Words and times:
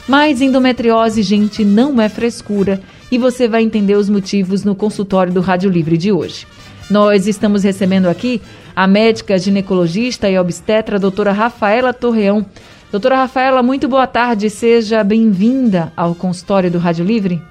Mas 0.06 0.40
endometriose, 0.40 1.22
gente, 1.22 1.64
não 1.64 2.00
é 2.00 2.08
frescura 2.08 2.80
e 3.10 3.18
você 3.18 3.46
vai 3.46 3.62
entender 3.62 3.94
os 3.94 4.08
motivos 4.08 4.64
no 4.64 4.74
consultório 4.74 5.32
do 5.32 5.40
Rádio 5.40 5.70
Livre 5.70 5.96
de 5.96 6.12
hoje. 6.12 6.46
Nós 6.90 7.26
estamos 7.26 7.62
recebendo 7.62 8.06
aqui 8.06 8.40
a 8.74 8.86
médica 8.86 9.38
ginecologista 9.38 10.28
e 10.28 10.38
obstetra 10.38 10.98
doutora 10.98 11.32
Rafaela 11.32 11.92
Torreão. 11.92 12.46
Doutora 12.90 13.16
Rafaela, 13.16 13.62
muito 13.62 13.86
boa 13.86 14.06
tarde, 14.06 14.48
seja 14.48 15.04
bem-vinda 15.04 15.92
ao 15.94 16.14
consultório 16.14 16.70
do 16.70 16.78
Rádio 16.78 17.04
Livre. 17.04 17.42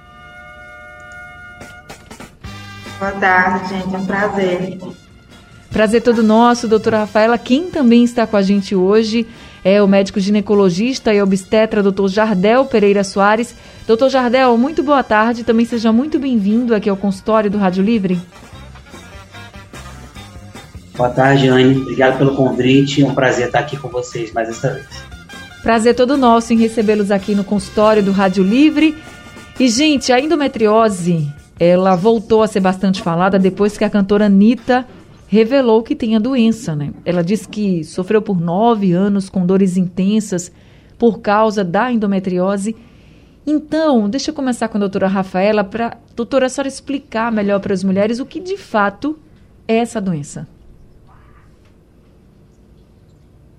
Boa 2.97 3.11
tarde, 3.11 3.69
gente, 3.69 3.93
é 3.93 3.97
um 3.99 4.05
prazer. 4.05 4.79
Prazer 5.77 6.01
todo 6.01 6.23
nosso, 6.23 6.67
doutora 6.67 7.01
Rafaela. 7.01 7.37
Quem 7.37 7.69
também 7.69 8.03
está 8.03 8.25
com 8.25 8.35
a 8.35 8.41
gente 8.41 8.73
hoje 8.73 9.27
é 9.63 9.79
o 9.79 9.87
médico 9.87 10.19
ginecologista 10.19 11.13
e 11.13 11.21
obstetra, 11.21 11.83
doutor 11.83 12.07
Jardel 12.07 12.65
Pereira 12.65 13.03
Soares. 13.03 13.53
Doutor 13.85 14.09
Jardel, 14.09 14.57
muito 14.57 14.81
boa 14.81 15.03
tarde. 15.03 15.43
Também 15.43 15.67
seja 15.67 15.91
muito 15.91 16.17
bem-vindo 16.17 16.73
aqui 16.73 16.89
ao 16.89 16.97
consultório 16.97 17.51
do 17.51 17.59
Rádio 17.59 17.83
Livre. 17.83 18.19
Boa 20.95 21.11
tarde, 21.11 21.47
Anne. 21.47 21.79
Obrigado 21.79 22.17
pelo 22.17 22.35
convite. 22.35 23.03
É 23.03 23.05
um 23.05 23.13
prazer 23.13 23.45
estar 23.45 23.59
aqui 23.59 23.77
com 23.77 23.87
vocês 23.87 24.33
mais 24.33 24.49
esta 24.49 24.73
vez. 24.73 24.87
Prazer 25.61 25.93
todo 25.93 26.17
nosso 26.17 26.53
em 26.53 26.57
recebê-los 26.57 27.11
aqui 27.11 27.35
no 27.35 27.43
consultório 27.43 28.01
do 28.01 28.11
Rádio 28.11 28.43
Livre. 28.43 28.97
E, 29.59 29.67
gente, 29.67 30.11
a 30.11 30.19
endometriose, 30.19 31.31
ela 31.59 31.95
voltou 31.95 32.41
a 32.41 32.47
ser 32.47 32.61
bastante 32.61 32.99
falada 32.99 33.37
depois 33.37 33.77
que 33.77 33.83
a 33.83 33.89
cantora 33.91 34.25
Anitta 34.25 34.83
revelou 35.27 35.83
que 35.83 35.95
tem 35.95 36.15
a 36.15 36.19
doença, 36.19 36.75
né? 36.75 36.93
Ela 37.05 37.23
disse 37.23 37.47
que 37.47 37.83
sofreu 37.83 38.21
por 38.21 38.39
nove 38.39 38.93
anos 38.93 39.29
com 39.29 39.45
dores 39.45 39.77
intensas 39.77 40.51
por 40.97 41.19
causa 41.19 41.63
da 41.63 41.91
endometriose. 41.91 42.75
Então, 43.45 44.09
deixa 44.09 44.31
eu 44.31 44.35
começar 44.35 44.67
com 44.67 44.77
a 44.77 44.79
doutora 44.79 45.07
Rafaela 45.07 45.63
para 45.63 45.97
doutora 46.15 46.47
a 46.47 46.49
senhora 46.49 46.67
explicar 46.67 47.31
melhor 47.31 47.59
para 47.59 47.73
as 47.73 47.83
mulheres 47.83 48.19
o 48.19 48.25
que 48.25 48.39
de 48.39 48.57
fato 48.57 49.17
é 49.67 49.77
essa 49.77 50.01
doença. 50.01 50.47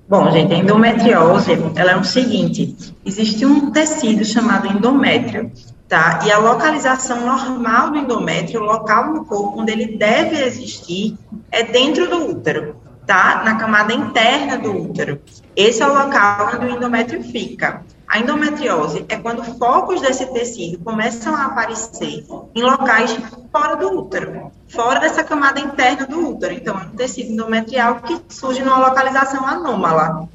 Bom, 0.09 0.31
gente, 0.31 0.55
a 0.55 0.59
endometriose, 0.59 1.53
ela 1.77 1.93
é 1.93 1.97
o 1.97 2.03
seguinte, 2.03 2.75
existe 3.05 3.45
um 3.45 3.71
tecido 3.71 4.25
chamado 4.25 4.67
endométrio, 4.67 5.53
tá? 5.89 6.21
E 6.25 6.31
a 6.31 6.39
localização 6.39 7.25
normal 7.25 7.91
do 7.91 7.99
endométrio, 7.99 8.61
o 8.61 8.65
local 8.65 9.13
no 9.13 9.25
corpo 9.25 9.61
onde 9.61 9.73
ele 9.73 9.97
deve 9.97 10.41
existir, 10.43 11.17
é 11.51 11.63
dentro 11.65 12.09
do 12.09 12.31
útero, 12.31 12.77
tá? 13.07 13.43
Na 13.45 13.57
camada 13.57 13.95
interna 13.95 14.59
do 14.59 14.71
útero. 14.71 15.21
Esse 15.57 15.83
é 15.83 15.87
o 15.87 15.95
local 15.95 16.51
onde 16.55 16.67
o 16.67 16.77
endométrio 16.77 17.23
fica. 17.23 17.83
A 18.07 18.19
endometriose 18.19 19.05
é 19.09 19.17
quando 19.17 19.45
focos 19.59 20.01
desse 20.01 20.25
tecido 20.33 20.79
começam 20.83 21.35
a 21.35 21.47
aparecer 21.47 22.25
em 22.55 22.63
locais 22.63 23.19
fora 23.53 23.77
do 23.77 23.99
útero, 23.99 24.51
fora 24.67 24.99
dessa 24.99 25.23
camada 25.23 25.61
interna 25.61 26.07
do 26.07 26.31
útero. 26.31 26.55
Então, 26.55 26.79
é 26.79 26.85
um 26.85 26.97
tecido 26.97 27.33
endometrial 27.33 27.97
que 27.97 28.19
surge 28.29 28.63
numa 28.63 28.79
localização 28.79 29.47
anômala. 29.47 30.27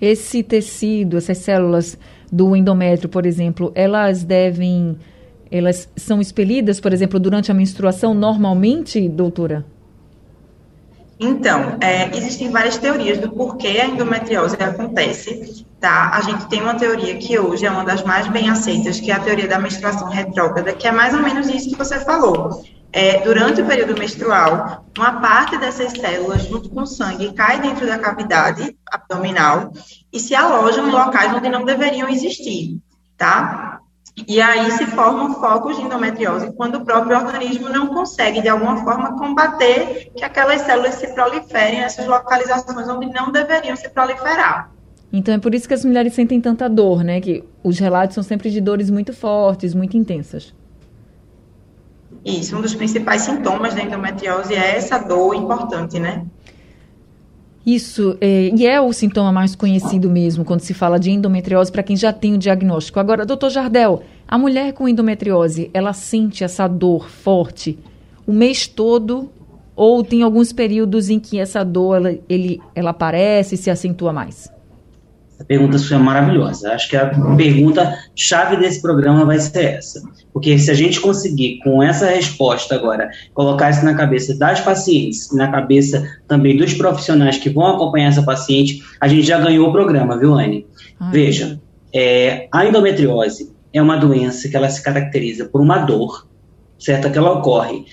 Esse 0.00 0.42
tecido, 0.42 1.16
essas 1.16 1.38
células 1.38 1.98
do 2.34 2.56
endométrio, 2.56 3.08
por 3.08 3.24
exemplo, 3.24 3.70
elas 3.76 4.24
devem, 4.24 4.98
elas 5.52 5.88
são 5.94 6.20
expelidas, 6.20 6.80
por 6.80 6.92
exemplo, 6.92 7.20
durante 7.20 7.52
a 7.52 7.54
menstruação 7.54 8.12
normalmente, 8.12 9.08
doutora? 9.08 9.64
Então, 11.20 11.76
é, 11.80 12.10
existem 12.16 12.50
várias 12.50 12.76
teorias 12.76 13.18
do 13.18 13.30
porquê 13.30 13.78
a 13.80 13.86
endometriose 13.86 14.56
acontece, 14.60 15.64
tá? 15.78 16.10
A 16.12 16.20
gente 16.22 16.48
tem 16.48 16.60
uma 16.60 16.74
teoria 16.74 17.16
que 17.16 17.38
hoje 17.38 17.64
é 17.64 17.70
uma 17.70 17.84
das 17.84 18.02
mais 18.02 18.26
bem 18.26 18.50
aceitas, 18.50 18.98
que 18.98 19.12
é 19.12 19.14
a 19.14 19.20
teoria 19.20 19.46
da 19.46 19.60
menstruação 19.60 20.08
retrógrada, 20.08 20.72
que 20.72 20.88
é 20.88 20.90
mais 20.90 21.14
ou 21.14 21.20
menos 21.20 21.48
isso 21.48 21.70
que 21.70 21.78
você 21.78 22.00
falou. 22.00 22.64
É, 22.96 23.18
durante 23.22 23.60
o 23.60 23.66
período 23.66 23.98
menstrual, 23.98 24.86
uma 24.96 25.20
parte 25.20 25.58
dessas 25.58 25.90
células, 25.90 26.44
junto 26.44 26.70
com 26.70 26.82
o 26.82 26.86
sangue, 26.86 27.32
cai 27.32 27.60
dentro 27.60 27.84
da 27.88 27.98
cavidade 27.98 28.76
abdominal 28.86 29.72
e 30.12 30.20
se 30.20 30.32
alojam 30.32 30.86
em 30.86 30.92
locais 30.92 31.34
onde 31.34 31.48
não 31.48 31.64
deveriam 31.64 32.08
existir, 32.08 32.78
tá? 33.18 33.80
E 34.28 34.40
aí 34.40 34.70
se 34.70 34.86
formam 34.86 35.34
focos 35.40 35.76
de 35.76 35.82
endometriose 35.82 36.52
quando 36.52 36.76
o 36.76 36.84
próprio 36.84 37.16
organismo 37.16 37.68
não 37.68 37.88
consegue, 37.88 38.40
de 38.40 38.48
alguma 38.48 38.76
forma, 38.84 39.18
combater 39.18 40.12
que 40.16 40.24
aquelas 40.24 40.60
células 40.60 40.94
se 40.94 41.12
proliferem 41.14 41.80
nessas 41.80 42.06
localizações 42.06 42.88
onde 42.88 43.12
não 43.12 43.32
deveriam 43.32 43.74
se 43.74 43.88
proliferar. 43.88 44.70
Então 45.12 45.34
é 45.34 45.38
por 45.38 45.52
isso 45.52 45.66
que 45.66 45.74
as 45.74 45.84
mulheres 45.84 46.14
sentem 46.14 46.40
tanta 46.40 46.68
dor, 46.68 47.02
né? 47.02 47.20
Que 47.20 47.42
os 47.64 47.76
relatos 47.76 48.14
são 48.14 48.22
sempre 48.22 48.50
de 48.50 48.60
dores 48.60 48.88
muito 48.88 49.12
fortes, 49.12 49.74
muito 49.74 49.96
intensas. 49.96 50.54
Isso, 52.24 52.56
um 52.56 52.60
dos 52.60 52.74
principais 52.74 53.22
sintomas 53.22 53.74
da 53.74 53.82
endometriose 53.82 54.54
é 54.54 54.76
essa 54.76 54.98
dor 54.98 55.34
importante, 55.34 55.98
né? 55.98 56.24
Isso, 57.66 58.16
é, 58.20 58.50
e 58.54 58.66
é 58.66 58.80
o 58.80 58.92
sintoma 58.92 59.32
mais 59.32 59.54
conhecido 59.54 60.10
mesmo 60.10 60.44
quando 60.44 60.60
se 60.60 60.74
fala 60.74 60.98
de 60.98 61.10
endometriose 61.10 61.72
para 61.72 61.82
quem 61.82 61.96
já 61.96 62.12
tem 62.12 62.34
o 62.34 62.38
diagnóstico. 62.38 63.00
Agora, 63.00 63.24
doutor 63.24 63.50
Jardel, 63.50 64.02
a 64.28 64.36
mulher 64.36 64.72
com 64.72 64.88
endometriose, 64.88 65.70
ela 65.72 65.92
sente 65.92 66.44
essa 66.44 66.66
dor 66.66 67.08
forte 67.08 67.78
o 68.26 68.32
mês 68.32 68.66
todo 68.66 69.30
ou 69.76 70.02
tem 70.04 70.22
alguns 70.22 70.52
períodos 70.52 71.10
em 71.10 71.18
que 71.18 71.38
essa 71.38 71.64
dor 71.64 71.96
ela, 71.96 72.18
ele, 72.28 72.60
ela 72.74 72.90
aparece 72.90 73.54
e 73.54 73.58
se 73.58 73.70
acentua 73.70 74.12
mais? 74.12 74.52
A 75.38 75.44
pergunta 75.44 75.78
sua 75.78 75.96
é 75.96 76.00
maravilhosa. 76.00 76.72
Acho 76.72 76.88
que 76.88 76.96
a 76.96 77.10
pergunta 77.36 77.98
chave 78.14 78.56
desse 78.56 78.80
programa 78.80 79.24
vai 79.24 79.38
ser 79.38 79.64
essa. 79.64 80.00
Porque 80.34 80.58
se 80.58 80.70
a 80.70 80.74
gente 80.74 81.00
conseguir, 81.00 81.60
com 81.62 81.82
essa 81.82 82.06
resposta 82.06 82.74
agora, 82.74 83.08
colocar 83.32 83.70
isso 83.70 83.84
na 83.84 83.94
cabeça 83.94 84.36
das 84.36 84.60
pacientes, 84.60 85.32
na 85.32 85.50
cabeça 85.50 86.04
também 86.28 86.56
dos 86.56 86.74
profissionais 86.74 87.38
que 87.38 87.48
vão 87.48 87.68
acompanhar 87.68 88.08
essa 88.08 88.22
paciente, 88.22 88.82
a 89.00 89.08
gente 89.08 89.26
já 89.26 89.38
ganhou 89.38 89.68
o 89.68 89.72
programa, 89.72 90.18
viu, 90.18 90.34
Anne? 90.34 90.66
Ai, 91.00 91.12
Veja, 91.12 91.60
é, 91.94 92.48
a 92.52 92.66
endometriose 92.66 93.54
é 93.72 93.80
uma 93.80 93.96
doença 93.96 94.48
que 94.48 94.56
ela 94.56 94.68
se 94.68 94.82
caracteriza 94.82 95.46
por 95.46 95.60
uma 95.60 95.78
dor, 95.78 96.26
certo? 96.78 97.10
Que 97.10 97.16
ela 97.16 97.32
ocorre 97.32 97.86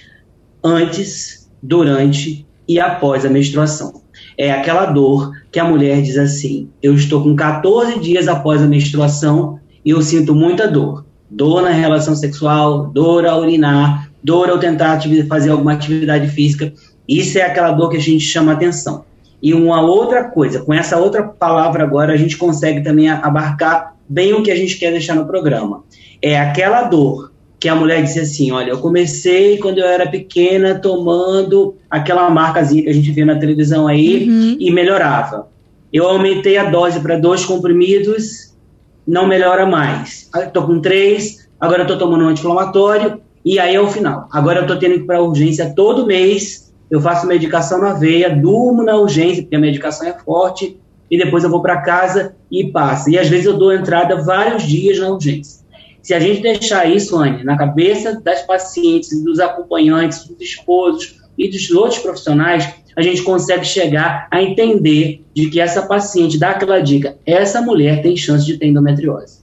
antes, 0.63 1.49
durante 1.61 2.45
e 2.67 2.79
após 2.79 3.23
a 3.23 3.29
menstruação 3.29 4.01
é 4.37 4.51
aquela 4.51 4.87
dor 4.87 5.31
que 5.51 5.59
a 5.59 5.63
mulher 5.63 6.01
diz 6.01 6.17
assim: 6.17 6.69
eu 6.81 6.95
estou 6.95 7.21
com 7.21 7.35
14 7.35 7.99
dias 7.99 8.27
após 8.27 8.61
a 8.61 8.67
menstruação 8.67 9.59
e 9.85 9.91
eu 9.91 10.01
sinto 10.01 10.33
muita 10.33 10.67
dor. 10.67 11.05
Dor 11.31 11.61
na 11.61 11.69
relação 11.69 12.13
sexual, 12.13 12.87
dor 12.87 13.25
ao 13.25 13.41
urinar, 13.41 14.11
dor 14.21 14.49
ao 14.49 14.59
tentar 14.59 15.01
fazer 15.29 15.49
alguma 15.49 15.73
atividade 15.73 16.27
física. 16.27 16.73
Isso 17.07 17.37
é 17.37 17.43
aquela 17.43 17.71
dor 17.71 17.89
que 17.89 17.97
a 17.97 18.01
gente 18.01 18.23
chama 18.23 18.51
atenção. 18.51 19.05
E 19.41 19.53
uma 19.53 19.81
outra 19.81 20.25
coisa, 20.25 20.59
com 20.59 20.73
essa 20.73 20.97
outra 20.97 21.23
palavra 21.23 21.83
agora, 21.83 22.13
a 22.13 22.17
gente 22.17 22.37
consegue 22.37 22.81
também 22.81 23.09
abarcar 23.09 23.95
bem 24.07 24.33
o 24.33 24.43
que 24.43 24.51
a 24.51 24.55
gente 24.55 24.77
quer 24.77 24.91
deixar 24.91 25.15
no 25.15 25.25
programa. 25.25 25.83
É 26.21 26.37
aquela 26.37 26.83
dor 26.83 27.31
que 27.59 27.69
a 27.69 27.75
mulher 27.75 28.03
disse 28.03 28.19
assim: 28.19 28.51
Olha, 28.51 28.71
eu 28.71 28.79
comecei 28.79 29.57
quando 29.57 29.77
eu 29.77 29.85
era 29.85 30.07
pequena 30.07 30.75
tomando 30.75 31.75
aquela 31.89 32.29
marcazinha 32.29 32.83
que 32.83 32.89
a 32.89 32.93
gente 32.93 33.11
vê 33.11 33.23
na 33.23 33.37
televisão 33.37 33.87
aí 33.87 34.29
uhum. 34.29 34.57
e 34.59 34.71
melhorava. 34.71 35.47
Eu 35.93 36.07
aumentei 36.07 36.57
a 36.57 36.69
dose 36.69 36.99
para 36.99 37.17
dois 37.17 37.45
comprimidos, 37.45 38.50
não 39.07 39.27
melhora 39.27 39.65
mais. 39.65 40.29
Estou 40.35 40.65
com 40.65 40.79
três, 40.79 41.49
agora 41.59 41.83
estou 41.83 41.97
tomando 41.97 42.25
um 42.25 42.27
anti-inflamatório 42.27 43.21
e 43.43 43.59
aí 43.59 43.75
é 43.75 43.81
o 43.81 43.87
final. 43.87 44.27
Agora 44.31 44.59
eu 44.59 44.63
estou 44.63 44.77
tendo 44.77 44.93
que 44.93 44.99
ir 45.01 45.05
para 45.05 45.21
urgência 45.21 45.73
todo 45.75 46.05
mês. 46.05 46.71
Eu 46.89 47.01
faço 47.01 47.25
medicação 47.25 47.79
na 47.79 47.93
veia, 47.93 48.35
durmo 48.35 48.83
na 48.83 48.97
urgência, 48.97 49.43
porque 49.43 49.55
a 49.55 49.59
medicação 49.59 50.07
é 50.07 50.13
forte, 50.13 50.77
e 51.09 51.17
depois 51.17 51.43
eu 51.43 51.49
vou 51.49 51.61
para 51.61 51.81
casa 51.81 52.35
e 52.51 52.69
passa. 52.69 53.09
E 53.09 53.17
às 53.17 53.27
vezes 53.29 53.45
eu 53.45 53.57
dou 53.57 53.73
entrada 53.73 54.21
vários 54.21 54.63
dias 54.63 54.99
na 54.99 55.09
urgência. 55.09 55.61
Se 56.01 56.13
a 56.13 56.19
gente 56.19 56.41
deixar 56.41 56.89
isso, 56.89 57.17
Anne, 57.17 57.43
na 57.43 57.57
cabeça 57.57 58.19
das 58.21 58.41
pacientes, 58.41 59.23
dos 59.23 59.39
acompanhantes, 59.39 60.27
dos 60.27 60.41
esposos 60.41 61.21
e 61.37 61.49
dos 61.49 61.69
outros 61.71 61.99
profissionais, 61.99 62.67
a 62.95 63.01
gente 63.01 63.23
consegue 63.23 63.65
chegar 63.65 64.27
a 64.31 64.41
entender 64.41 65.23
de 65.33 65.49
que 65.49 65.59
essa 65.59 65.83
paciente 65.83 66.37
dá 66.37 66.51
aquela 66.51 66.79
dica, 66.79 67.17
essa 67.25 67.61
mulher 67.61 68.01
tem 68.01 68.15
chance 68.17 68.45
de 68.45 68.57
ter 68.57 68.67
endometriose. 68.67 69.41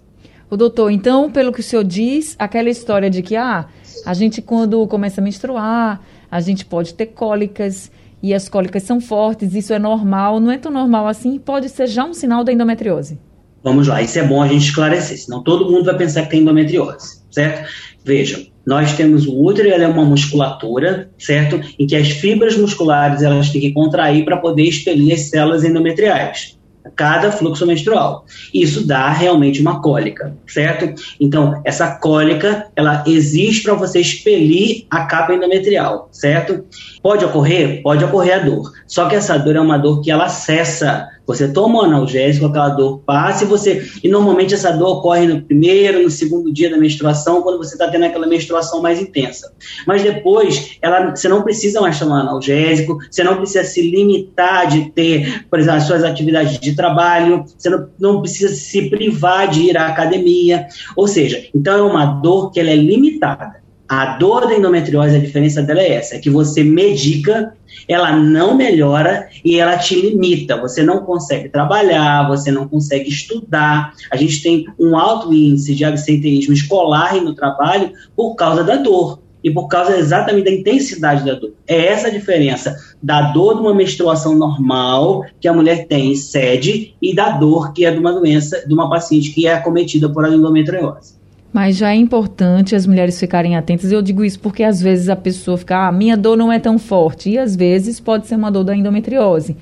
O 0.50 0.56
doutor, 0.56 0.90
então, 0.90 1.30
pelo 1.30 1.52
que 1.52 1.60
o 1.60 1.62
senhor 1.62 1.84
diz, 1.84 2.34
aquela 2.38 2.70
história 2.70 3.10
de 3.10 3.22
que 3.22 3.36
ah, 3.36 3.66
a 4.04 4.14
gente 4.14 4.40
quando 4.40 4.86
começa 4.86 5.20
a 5.20 5.24
menstruar, 5.24 6.00
a 6.30 6.40
gente 6.40 6.64
pode 6.64 6.94
ter 6.94 7.06
cólicas 7.06 7.90
e 8.22 8.34
as 8.34 8.48
cólicas 8.48 8.82
são 8.82 9.00
fortes, 9.00 9.54
isso 9.54 9.72
é 9.72 9.78
normal, 9.78 10.40
não 10.40 10.50
é 10.50 10.58
tão 10.58 10.72
normal 10.72 11.06
assim, 11.06 11.38
pode 11.38 11.68
ser 11.68 11.86
já 11.86 12.04
um 12.04 12.14
sinal 12.14 12.42
da 12.42 12.52
endometriose. 12.52 13.18
Vamos 13.62 13.88
lá, 13.88 14.00
isso 14.00 14.18
é 14.18 14.22
bom 14.22 14.42
a 14.42 14.48
gente 14.48 14.66
esclarecer, 14.66 15.18
senão 15.18 15.42
todo 15.42 15.70
mundo 15.70 15.84
vai 15.84 15.96
pensar 15.96 16.22
que 16.22 16.30
tem 16.30 16.40
endometriose, 16.40 17.22
certo? 17.30 17.68
Vejam, 18.04 18.46
nós 18.64 18.92
temos 18.94 19.26
o 19.26 19.42
útero, 19.42 19.68
ele 19.68 19.84
é 19.84 19.88
uma 19.88 20.04
musculatura, 20.04 21.10
certo? 21.18 21.60
Em 21.78 21.86
que 21.86 21.96
as 21.96 22.08
fibras 22.08 22.56
musculares 22.56 23.22
elas 23.22 23.50
têm 23.50 23.60
que 23.60 23.72
contrair 23.72 24.24
para 24.24 24.36
poder 24.36 24.62
expelir 24.62 25.12
as 25.14 25.28
células 25.30 25.64
endometriais 25.64 26.58
cada 26.96 27.30
fluxo 27.30 27.66
menstrual. 27.66 28.24
Isso 28.52 28.86
dá 28.86 29.10
realmente 29.10 29.60
uma 29.60 29.80
cólica, 29.80 30.36
certo? 30.46 31.00
Então, 31.20 31.60
essa 31.64 31.96
cólica, 31.96 32.66
ela 32.74 33.04
existe 33.06 33.62
para 33.62 33.74
você 33.74 34.00
expelir 34.00 34.86
a 34.90 35.04
capa 35.04 35.34
endometrial, 35.34 36.08
certo? 36.12 36.64
Pode 37.02 37.24
ocorrer? 37.24 37.82
Pode 37.82 38.04
ocorrer 38.04 38.34
a 38.34 38.38
dor. 38.38 38.72
Só 38.86 39.08
que 39.08 39.16
essa 39.16 39.38
dor 39.38 39.56
é 39.56 39.60
uma 39.60 39.78
dor 39.78 40.00
que 40.00 40.10
ela 40.10 40.28
cessa 40.28 41.08
você 41.28 41.46
toma 41.46 41.80
um 41.80 41.82
analgésico, 41.82 42.46
aquela 42.46 42.70
dor 42.70 43.00
passa 43.04 43.44
e 43.44 43.46
você. 43.46 43.86
E 44.02 44.08
normalmente 44.08 44.54
essa 44.54 44.72
dor 44.72 44.96
ocorre 44.96 45.26
no 45.26 45.42
primeiro, 45.42 46.02
no 46.02 46.08
segundo 46.08 46.50
dia 46.50 46.70
da 46.70 46.78
menstruação, 46.78 47.42
quando 47.42 47.58
você 47.58 47.74
está 47.74 47.86
tendo 47.86 48.06
aquela 48.06 48.26
menstruação 48.26 48.80
mais 48.80 48.98
intensa. 48.98 49.52
Mas 49.86 50.02
depois, 50.02 50.78
ela, 50.80 51.14
você 51.14 51.28
não 51.28 51.42
precisa 51.42 51.82
mais 51.82 51.98
tomar 51.98 52.20
analgésico, 52.20 52.98
você 53.10 53.22
não 53.22 53.36
precisa 53.36 53.62
se 53.62 53.82
limitar 53.82 54.68
de 54.68 54.90
ter, 54.92 55.44
por 55.50 55.58
exemplo, 55.58 55.76
as 55.76 55.84
suas 55.84 56.02
atividades 56.02 56.58
de 56.58 56.74
trabalho, 56.74 57.44
você 57.58 57.68
não, 57.68 57.88
não 58.00 58.20
precisa 58.22 58.48
se 58.54 58.88
privar 58.88 59.48
de 59.48 59.64
ir 59.64 59.76
à 59.76 59.88
academia. 59.88 60.66
Ou 60.96 61.06
seja, 61.06 61.46
então 61.54 61.76
é 61.78 61.82
uma 61.82 62.06
dor 62.06 62.50
que 62.50 62.58
ela 62.58 62.70
é 62.70 62.76
limitada. 62.76 63.57
A 63.88 64.18
dor 64.18 64.46
da 64.46 64.54
endometriose, 64.54 65.16
a 65.16 65.18
diferença 65.18 65.62
dela 65.62 65.80
é 65.80 65.94
essa, 65.94 66.16
é 66.16 66.18
que 66.18 66.28
você 66.28 66.62
medica, 66.62 67.54
ela 67.88 68.14
não 68.14 68.54
melhora 68.54 69.28
e 69.42 69.58
ela 69.58 69.78
te 69.78 69.98
limita. 69.98 70.60
Você 70.60 70.82
não 70.82 71.06
consegue 71.06 71.48
trabalhar, 71.48 72.28
você 72.28 72.50
não 72.50 72.68
consegue 72.68 73.08
estudar. 73.08 73.94
A 74.10 74.16
gente 74.16 74.42
tem 74.42 74.66
um 74.78 74.94
alto 74.94 75.32
índice 75.32 75.74
de 75.74 75.86
absenteísmo 75.86 76.52
escolar 76.52 77.14
no 77.16 77.34
trabalho 77.34 77.90
por 78.14 78.34
causa 78.34 78.62
da 78.62 78.76
dor 78.76 79.20
e 79.42 79.50
por 79.50 79.68
causa 79.68 79.96
exatamente 79.96 80.44
da 80.44 80.52
intensidade 80.52 81.24
da 81.24 81.34
dor. 81.34 81.54
É 81.66 81.86
essa 81.86 82.08
a 82.08 82.10
diferença 82.10 82.76
da 83.02 83.32
dor 83.32 83.54
de 83.54 83.60
uma 83.60 83.74
menstruação 83.74 84.36
normal 84.36 85.24
que 85.40 85.48
a 85.48 85.52
mulher 85.54 85.86
tem 85.86 86.14
sede 86.14 86.94
e 87.00 87.14
da 87.14 87.30
dor 87.30 87.72
que 87.72 87.86
é 87.86 87.90
de 87.90 87.98
uma 87.98 88.12
doença 88.12 88.66
de 88.66 88.74
uma 88.74 88.90
paciente 88.90 89.30
que 89.30 89.46
é 89.46 89.54
acometida 89.54 90.10
por 90.10 90.30
endometriose. 90.30 91.17
Mas 91.52 91.76
já 91.76 91.90
é 91.90 91.96
importante 91.96 92.74
as 92.74 92.86
mulheres 92.86 93.18
ficarem 93.18 93.56
atentas. 93.56 93.90
Eu 93.90 94.02
digo 94.02 94.24
isso 94.24 94.38
porque 94.38 94.62
às 94.62 94.80
vezes 94.80 95.08
a 95.08 95.16
pessoa 95.16 95.56
fica, 95.56 95.88
ah, 95.88 95.92
minha 95.92 96.16
dor 96.16 96.36
não 96.36 96.52
é 96.52 96.58
tão 96.58 96.78
forte. 96.78 97.30
E 97.30 97.38
às 97.38 97.56
vezes 97.56 97.98
pode 97.98 98.26
ser 98.26 98.36
uma 98.36 98.50
dor 98.50 98.64
da 98.64 98.76
endometriose. 98.76 99.56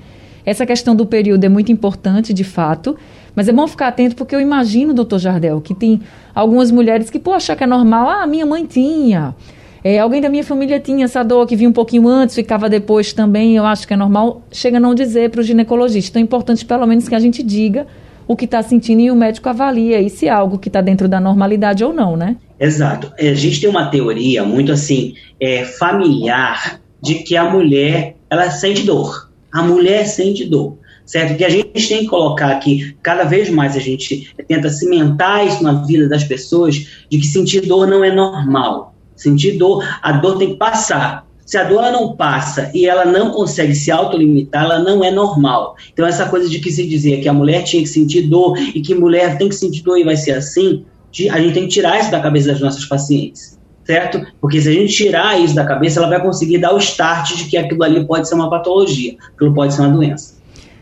Essa 0.45 0.65
questão 0.65 0.95
do 0.95 1.05
período 1.05 1.43
é 1.43 1.49
muito 1.49 1.71
importante, 1.71 2.33
de 2.33 2.43
fato. 2.43 2.95
Mas 3.35 3.47
é 3.47 3.53
bom 3.53 3.67
ficar 3.67 3.87
atento 3.87 4.15
porque 4.15 4.35
eu 4.35 4.41
imagino, 4.41 4.93
doutor 4.93 5.19
Jardel, 5.19 5.61
que 5.61 5.73
tem 5.73 6.01
algumas 6.33 6.71
mulheres 6.71 7.09
que, 7.09 7.19
pô, 7.19 7.33
achar 7.33 7.55
que 7.55 7.63
é 7.63 7.67
normal. 7.67 8.09
Ah, 8.09 8.27
minha 8.27 8.45
mãe 8.45 8.65
tinha. 8.65 9.35
É, 9.83 9.99
alguém 9.99 10.19
da 10.19 10.27
minha 10.27 10.43
família 10.43 10.79
tinha 10.79 11.05
essa 11.05 11.23
dor 11.23 11.45
que 11.45 11.55
vinha 11.55 11.69
um 11.69 11.73
pouquinho 11.73 12.07
antes, 12.07 12.35
ficava 12.35 12.67
depois 12.67 13.13
também. 13.13 13.55
Eu 13.55 13.65
acho 13.65 13.87
que 13.87 13.93
é 13.93 13.97
normal. 13.97 14.41
Chega 14.51 14.77
a 14.77 14.79
não 14.79 14.93
dizer 14.93 15.29
para 15.29 15.39
o 15.39 15.43
ginecologista. 15.43 16.09
Então 16.11 16.21
é 16.21 16.23
importante, 16.23 16.65
pelo 16.65 16.85
menos, 16.85 17.07
que 17.07 17.15
a 17.15 17.19
gente 17.19 17.41
diga 17.43 17.87
o 18.27 18.35
que 18.35 18.45
está 18.45 18.61
sentindo 18.61 19.01
e 19.01 19.11
o 19.11 19.15
médico 19.15 19.49
avalia 19.49 20.01
e 20.01 20.09
se 20.09 20.27
é 20.27 20.29
algo 20.29 20.59
que 20.59 20.69
está 20.69 20.81
dentro 20.81 21.07
da 21.07 21.19
normalidade 21.19 21.83
ou 21.83 21.93
não, 21.93 22.17
né? 22.17 22.35
Exato. 22.59 23.11
É, 23.17 23.29
a 23.29 23.35
gente 23.35 23.61
tem 23.61 23.69
uma 23.69 23.89
teoria 23.89 24.43
muito 24.43 24.71
assim 24.71 25.13
é, 25.39 25.63
familiar 25.63 26.81
de 27.01 27.15
que 27.15 27.37
a 27.37 27.49
mulher 27.49 28.15
ela 28.29 28.49
sente 28.49 28.83
dor. 28.83 29.29
A 29.51 29.61
mulher 29.61 30.05
sente 30.05 30.45
dor 30.45 30.77
certo? 31.07 31.37
Que 31.37 31.45
a 31.45 31.49
gente 31.49 31.87
tem 31.87 31.99
que 32.01 32.07
colocar 32.07 32.51
aqui, 32.51 32.95
cada 33.01 33.23
vez 33.23 33.49
mais 33.49 33.75
a 33.75 33.79
gente 33.79 34.29
tenta 34.47 34.69
cimentar 34.69 35.47
isso 35.47 35.63
na 35.63 35.85
vida 35.85 36.07
das 36.07 36.23
pessoas, 36.25 36.75
de 37.09 37.17
que 37.17 37.25
sentir 37.25 37.61
dor 37.61 37.87
não 37.87 38.03
é 38.03 38.13
normal. 38.13 38.93
Sentir 39.15 39.57
dor, 39.57 39.83
a 40.03 40.11
dor 40.11 40.37
tem 40.37 40.49
que 40.49 40.57
passar. 40.57 41.25
Se 41.47 41.57
a 41.57 41.63
dor 41.63 41.77
ela 41.77 41.91
não 41.91 42.13
passa 42.13 42.69
e 42.73 42.85
ela 42.85 43.05
não 43.05 43.31
consegue 43.31 43.73
se 43.73 43.89
autolimitar, 43.89 44.65
ela 44.65 44.79
não 44.79 45.01
é 45.01 45.09
normal. 45.09 45.77
Então, 45.93 46.05
essa 46.05 46.25
coisa 46.27 46.49
de 46.49 46.59
que 46.59 46.69
se 46.69 46.85
dizia 46.85 47.21
que 47.21 47.29
a 47.29 47.33
mulher 47.33 47.63
tinha 47.63 47.81
que 47.81 47.87
sentir 47.87 48.23
dor 48.23 48.59
e 48.59 48.81
que 48.81 48.93
mulher 48.93 49.37
tem 49.37 49.47
que 49.47 49.55
sentir 49.55 49.81
dor 49.81 49.97
e 49.97 50.03
vai 50.03 50.17
ser 50.17 50.33
assim, 50.33 50.83
a 51.31 51.39
gente 51.39 51.53
tem 51.53 51.63
que 51.63 51.69
tirar 51.69 52.01
isso 52.01 52.11
da 52.11 52.19
cabeça 52.19 52.49
das 52.49 52.59
nossas 52.59 52.83
pacientes, 52.83 53.57
certo? 53.85 54.27
Porque 54.41 54.59
se 54.59 54.67
a 54.67 54.73
gente 54.73 54.93
tirar 54.93 55.39
isso 55.39 55.55
da 55.55 55.63
cabeça, 55.63 56.01
ela 56.01 56.09
vai 56.09 56.21
conseguir 56.21 56.57
dar 56.57 56.75
o 56.75 56.79
start 56.79 57.37
de 57.37 57.45
que 57.45 57.55
aquilo 57.55 57.81
ali 57.81 58.05
pode 58.05 58.27
ser 58.27 58.35
uma 58.35 58.49
patologia, 58.49 59.15
aquilo 59.33 59.53
pode 59.53 59.73
ser 59.73 59.83
uma 59.83 59.91
doença. 59.91 60.35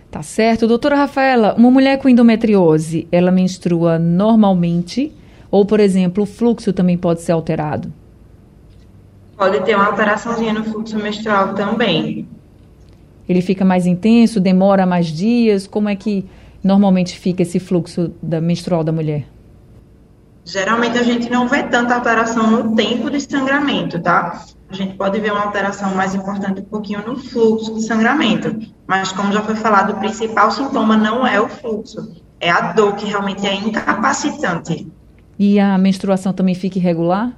Tá 0.09 0.23
certo. 0.23 0.65
Doutora 0.65 0.95
Rafaela, 0.95 1.53
uma 1.59 1.69
mulher 1.69 1.99
com 1.99 2.09
endometriose, 2.09 3.07
ela 3.11 3.29
menstrua 3.29 3.99
normalmente? 3.99 5.11
Ou, 5.51 5.63
por 5.63 5.79
exemplo, 5.79 6.23
o 6.23 6.25
fluxo 6.25 6.73
também 6.73 6.97
pode 6.97 7.21
ser 7.21 7.33
alterado? 7.33 7.93
Pode 9.37 9.59
ter 9.61 9.75
uma 9.75 9.87
alteraçãozinha 9.87 10.53
no 10.53 10.63
fluxo 10.63 10.97
menstrual 10.97 11.53
também. 11.53 12.27
Ele 13.27 13.41
fica 13.41 13.65
mais 13.65 13.85
intenso, 13.85 14.39
demora 14.39 14.85
mais 14.85 15.07
dias? 15.07 15.67
Como 15.67 15.89
é 15.89 15.95
que 15.95 16.25
normalmente 16.63 17.17
fica 17.17 17.41
esse 17.41 17.59
fluxo 17.59 18.11
da 18.21 18.39
menstrual 18.39 18.83
da 18.83 18.91
mulher? 18.91 19.25
Geralmente 20.45 20.97
a 20.97 21.03
gente 21.03 21.29
não 21.29 21.47
vê 21.47 21.63
tanta 21.63 21.95
alteração 21.95 22.49
no 22.49 22.75
tempo 22.75 23.09
de 23.09 23.19
sangramento, 23.19 23.99
tá? 23.99 24.45
A 24.69 24.73
gente 24.73 24.95
pode 24.95 25.19
ver 25.19 25.31
uma 25.31 25.43
alteração 25.43 25.93
mais 25.95 26.13
importante 26.13 26.61
um 26.61 26.65
pouquinho 26.65 27.03
no 27.05 27.17
fluxo 27.17 27.73
de 27.73 27.83
sangramento. 27.83 28.55
Mas, 28.85 29.11
como 29.11 29.33
já 29.33 29.41
foi 29.41 29.55
falado, 29.55 29.93
o 29.93 29.99
principal 29.99 30.51
sintoma 30.51 30.95
não 30.95 31.25
é 31.25 31.41
o 31.41 31.49
fluxo, 31.49 32.15
é 32.39 32.51
a 32.51 32.73
dor 32.73 32.95
que 32.95 33.05
realmente 33.05 33.45
é 33.45 33.55
incapacitante. 33.55 34.87
E 35.37 35.59
a 35.59 35.77
menstruação 35.77 36.31
também 36.31 36.53
fica 36.53 36.77
irregular? 36.77 37.35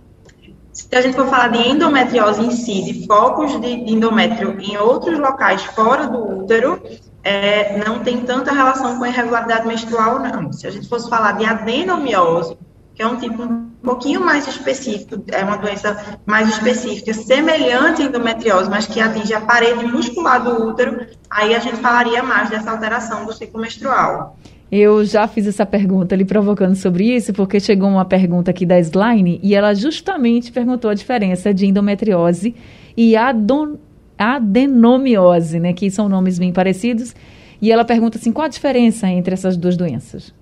Se 0.77 0.95
a 0.95 1.01
gente 1.01 1.15
for 1.15 1.27
falar 1.27 1.47
de 1.47 1.57
endometriose 1.68 2.39
em 2.39 2.51
si, 2.51 2.83
de 2.83 3.07
focos 3.07 3.59
de 3.59 3.68
endométrio 3.68 4.59
em 4.62 4.77
outros 4.77 5.18
locais 5.18 5.63
fora 5.63 6.06
do 6.06 6.44
útero, 6.44 6.79
é, 7.24 7.83
não 7.83 8.00
tem 8.03 8.21
tanta 8.21 8.54
relação 8.54 8.97
com 8.97 9.04
a 9.04 9.09
irregularidade 9.09 9.68
menstrual, 9.68 10.19
não. 10.19 10.54
Se 10.54 10.68
a 10.68 10.69
gente 10.69 10.87
fosse 10.87 11.09
falar 11.09 11.31
de 11.31 11.45
adenomiose, 11.45 12.56
que 12.94 13.01
é 13.01 13.07
um 13.07 13.18
tipo 13.18 13.42
um 13.42 13.71
pouquinho 13.83 14.21
mais 14.21 14.47
específico, 14.47 15.23
é 15.30 15.44
uma 15.44 15.57
doença 15.57 16.19
mais 16.28 16.47
específica, 16.47 17.11
semelhante 17.11 18.04
à 18.04 18.06
endometriose, 18.06 18.69
mas 18.69 18.85
que 18.85 19.01
atinge 19.01 19.33
a 19.33 19.42
parede 19.42 19.83
muscular 19.83 20.44
do 20.44 20.68
útero, 20.68 21.07
aí 21.28 21.56
a 21.56 21.59
gente 21.59 21.78
falaria 21.78 22.21
mais 22.21 22.51
dessa 22.51 22.69
alteração 22.69 23.25
do 23.25 23.33
ciclo 23.33 23.59
menstrual. 23.59 24.37
Eu 24.71 25.06
já 25.06 25.28
fiz 25.28 25.47
essa 25.47 25.66
pergunta 25.66 26.14
ali 26.14 26.26
provocando 26.26 26.76
sobre 26.76 27.16
isso, 27.16 27.31
porque 27.31 27.59
chegou 27.59 27.88
uma 27.88 28.04
pergunta 28.04 28.52
aqui 28.52 28.66
da 28.66 28.78
Slime 28.80 29.40
e 29.42 29.56
ela 29.56 29.74
justamente 29.74 30.52
perguntou 30.52 30.92
a 30.92 30.94
diferença 30.94 31.54
de 31.54 31.66
endometriose 31.66 32.54
e 32.95 33.16
adon, 33.16 33.78
adenomiose, 34.18 35.59
né, 35.59 35.71
que 35.71 35.90
são 35.90 36.09
nomes 36.09 36.38
bem 36.38 36.52
parecidos. 36.52 37.16
E 37.62 37.71
ela 37.71 37.86
pergunta 37.86 38.18
assim, 38.18 38.31
qual 38.31 38.45
a 38.45 38.50
diferença 38.50 39.07
entre 39.07 39.33
essas 39.33 39.56
duas 39.56 39.78
doenças? 39.78 40.33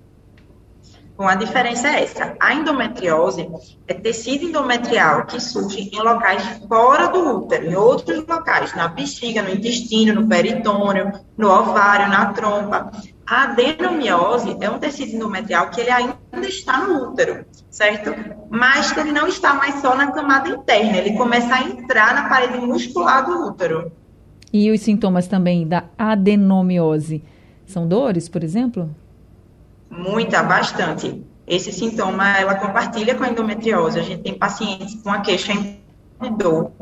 Bom, 1.16 1.26
a 1.26 1.34
diferença 1.34 1.88
é 1.88 2.02
essa. 2.02 2.36
A 2.38 2.54
endometriose 2.54 3.48
é 3.88 3.94
tecido 3.94 4.44
endometrial 4.44 5.24
que 5.24 5.40
surge 5.40 5.90
em 5.90 5.98
locais 6.02 6.42
fora 6.68 7.06
do 7.06 7.38
útero, 7.38 7.70
em 7.70 7.74
outros 7.74 8.26
locais, 8.26 8.74
na 8.74 8.88
bexiga, 8.88 9.42
no 9.42 9.50
intestino, 9.50 10.20
no 10.20 10.28
peritônio, 10.28 11.12
no 11.38 11.48
ovário, 11.48 12.08
na 12.08 12.34
trompa. 12.34 12.90
A 13.26 13.44
adenomiose 13.44 14.58
é 14.60 14.68
um 14.68 14.78
tecido 14.78 15.16
endometrial 15.16 15.70
que 15.70 15.80
ele 15.80 15.90
ainda 15.90 16.16
está 16.42 16.80
no 16.86 17.08
útero, 17.08 17.46
certo? 17.70 18.14
Mas 18.50 18.92
que 18.92 19.00
ele 19.00 19.10
não 19.10 19.26
está 19.26 19.54
mais 19.54 19.76
só 19.80 19.96
na 19.96 20.12
camada 20.12 20.50
interna, 20.50 20.98
ele 20.98 21.16
começa 21.16 21.54
a 21.54 21.62
entrar 21.62 22.14
na 22.14 22.28
parede 22.28 22.58
muscular 22.58 23.24
do 23.24 23.48
útero. 23.48 23.90
E 24.52 24.70
os 24.70 24.82
sintomas 24.82 25.26
também 25.26 25.66
da 25.66 25.84
adenomiose 25.96 27.24
são 27.64 27.88
dores, 27.88 28.28
por 28.28 28.44
exemplo? 28.44 28.94
Muita, 29.90 30.42
bastante. 30.42 31.22
Esse 31.46 31.72
sintoma 31.72 32.38
ela 32.38 32.56
compartilha 32.56 33.14
com 33.14 33.24
a 33.24 33.28
endometriose. 33.28 34.00
A 34.00 34.02
gente 34.02 34.22
tem 34.22 34.34
pacientes 34.34 34.94
com 35.02 35.10
a 35.10 35.20
queixa 35.20 35.52
de 35.54 36.30
dor, 36.36 36.72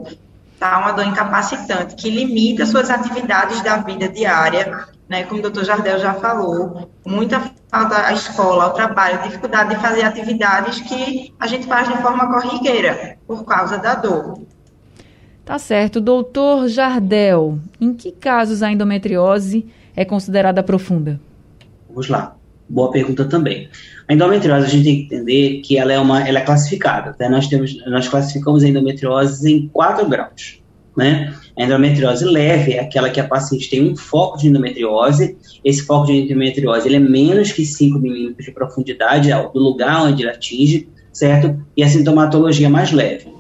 tá? 0.58 0.78
Uma 0.78 0.92
dor 0.92 1.06
incapacitante 1.06 1.94
que 1.96 2.08
limita 2.08 2.64
suas 2.64 2.88
atividades 2.88 3.62
da 3.62 3.78
vida 3.78 4.08
diária 4.08 4.87
né, 5.08 5.25
como 5.25 5.38
o 5.38 5.42
doutor 5.42 5.64
Jardel 5.64 5.99
já 5.99 6.14
falou, 6.14 6.88
muita 7.04 7.52
falta 7.68 8.06
à 8.06 8.12
escola, 8.12 8.64
ao 8.64 8.73
trabalho, 8.73 9.23
dificuldade 9.23 9.75
de 9.75 9.80
fazer 9.80 10.02
atividades 10.02 10.80
que 10.80 11.32
a 11.38 11.46
gente 11.46 11.66
faz 11.66 11.88
de 11.88 11.96
forma 11.99 12.26
corriqueira, 12.26 13.18
por 13.26 13.44
causa 13.44 13.78
da 13.78 13.94
dor. 13.94 14.40
Tá 15.44 15.58
certo. 15.58 16.00
Doutor 16.00 16.68
Jardel, 16.68 17.58
em 17.78 17.92
que 17.92 18.11
casos 18.11 18.62
a 18.62 18.73
endometriose 18.73 19.66
é 19.94 20.04
considerada 20.04 20.62
profunda? 20.62 21.20
Vamos 21.88 22.08
lá. 22.08 22.34
Boa 22.68 22.90
pergunta 22.90 23.25
também. 23.25 23.68
A 24.09 24.14
endometriose 24.14 24.66
a 24.66 24.68
gente 24.68 24.85
tem 24.85 24.97
que 24.97 25.14
entender 25.14 25.61
que 25.61 25.76
ela 25.76 25.92
é 25.92 25.99
uma, 25.99 26.26
ela 26.26 26.38
é 26.38 26.42
classificada. 26.42 27.14
Né? 27.18 27.28
Nós 27.28 27.47
temos, 27.47 27.76
nós 27.87 28.09
classificamos 28.09 28.64
a 28.64 28.68
endometriose 28.68 29.52
em 29.52 29.68
quatro 29.68 30.09
graus, 30.09 30.61
né? 30.97 31.35
A 31.56 31.64
endometriose 31.64 32.25
leve 32.25 32.73
é 32.73 32.80
aquela 32.80 33.11
que 33.11 33.21
a 33.21 33.28
paciente 33.28 33.71
tem 33.71 33.88
um 33.88 33.97
foco 33.97 34.38
de 34.38 34.49
endometriose. 34.49 35.37
Esse 35.64 35.83
foco 35.83 36.06
de 36.06 36.12
endometriose 36.12 36.88
ele 36.88 36.97
é 36.97 37.00
menos 37.00 37.52
que 37.52 37.64
5 37.64 37.99
milímetros 37.99 38.47
de 38.47 38.52
profundidade 38.52 39.30
do 39.52 39.61
lugar 39.61 40.04
onde 40.04 40.23
ele 40.23 40.30
atinge, 40.30 40.88
certo? 41.12 41.56
E 41.76 41.83
a 41.83 41.88
sintomatologia 41.88 42.66
é 42.66 42.71
mais 42.71 42.90
leve. 42.90 43.33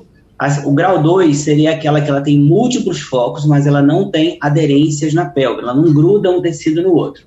O 0.64 0.72
grau 0.72 1.02
2 1.02 1.36
seria 1.36 1.72
aquela 1.72 2.00
que 2.00 2.10
ela 2.10 2.20
tem 2.20 2.38
múltiplos 2.38 3.00
focos, 3.00 3.46
mas 3.46 3.66
ela 3.66 3.80
não 3.80 4.10
tem 4.10 4.36
aderências 4.40 5.14
na 5.14 5.26
pelve, 5.26 5.62
ela 5.62 5.74
não 5.74 5.92
gruda 5.92 6.30
um 6.30 6.42
tecido 6.42 6.82
no 6.82 6.92
outro. 6.92 7.24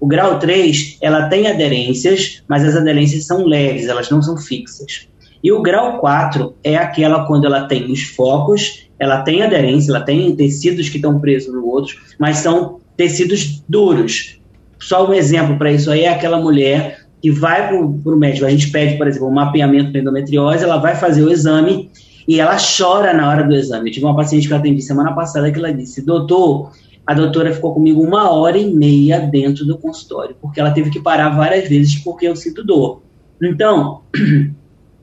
O 0.00 0.06
grau 0.06 0.38
3, 0.38 0.96
ela 1.00 1.28
tem 1.28 1.46
aderências, 1.46 2.42
mas 2.48 2.64
as 2.64 2.74
aderências 2.74 3.26
são 3.26 3.44
leves, 3.44 3.86
elas 3.86 4.08
não 4.08 4.22
são 4.22 4.36
fixas. 4.36 5.06
E 5.44 5.52
o 5.52 5.62
grau 5.62 5.98
4 5.98 6.54
é 6.64 6.76
aquela 6.76 7.26
quando 7.26 7.44
ela 7.46 7.66
tem 7.66 7.92
os 7.92 8.02
focos, 8.02 8.88
ela 8.98 9.22
tem 9.22 9.42
aderência, 9.42 9.90
ela 9.90 10.00
tem 10.00 10.34
tecidos 10.34 10.88
que 10.88 10.96
estão 10.96 11.18
presos 11.20 11.52
no 11.52 11.66
outro, 11.66 11.96
mas 12.18 12.38
são 12.38 12.80
tecidos 12.96 13.62
duros. 13.68 14.38
Só 14.78 15.08
um 15.08 15.12
exemplo 15.12 15.56
para 15.56 15.72
isso 15.72 15.90
aí 15.90 16.02
é 16.02 16.08
aquela 16.08 16.40
mulher 16.40 17.00
que 17.20 17.30
vai 17.30 17.68
para 17.68 17.78
o 17.78 18.16
médico, 18.16 18.46
a 18.46 18.50
gente 18.50 18.70
pede, 18.70 18.96
por 18.96 19.06
exemplo, 19.06 19.28
um 19.28 19.32
mapeamento 19.32 19.92
para 19.92 20.00
endometriose, 20.00 20.64
ela 20.64 20.78
vai 20.78 20.96
fazer 20.96 21.22
o 21.22 21.30
exame 21.30 21.90
e 22.26 22.40
ela 22.40 22.56
chora 22.56 23.12
na 23.12 23.28
hora 23.28 23.42
do 23.44 23.54
exame. 23.54 23.90
Eu 23.90 23.94
tive 23.94 24.06
uma 24.06 24.16
paciente 24.16 24.46
que 24.46 24.52
eu 24.52 24.56
atendi 24.56 24.80
semana 24.80 25.12
passada 25.12 25.50
que 25.50 25.58
ela 25.58 25.72
disse, 25.72 26.04
doutor, 26.04 26.72
a 27.06 27.14
doutora 27.14 27.52
ficou 27.52 27.74
comigo 27.74 28.02
uma 28.02 28.30
hora 28.30 28.58
e 28.58 28.72
meia 28.72 29.20
dentro 29.20 29.64
do 29.64 29.78
consultório, 29.78 30.36
porque 30.40 30.60
ela 30.60 30.70
teve 30.70 30.90
que 30.90 31.00
parar 31.00 31.30
várias 31.30 31.68
vezes 31.68 31.96
porque 31.96 32.26
eu 32.26 32.36
sinto 32.36 32.64
dor. 32.64 33.02
Então, 33.42 34.02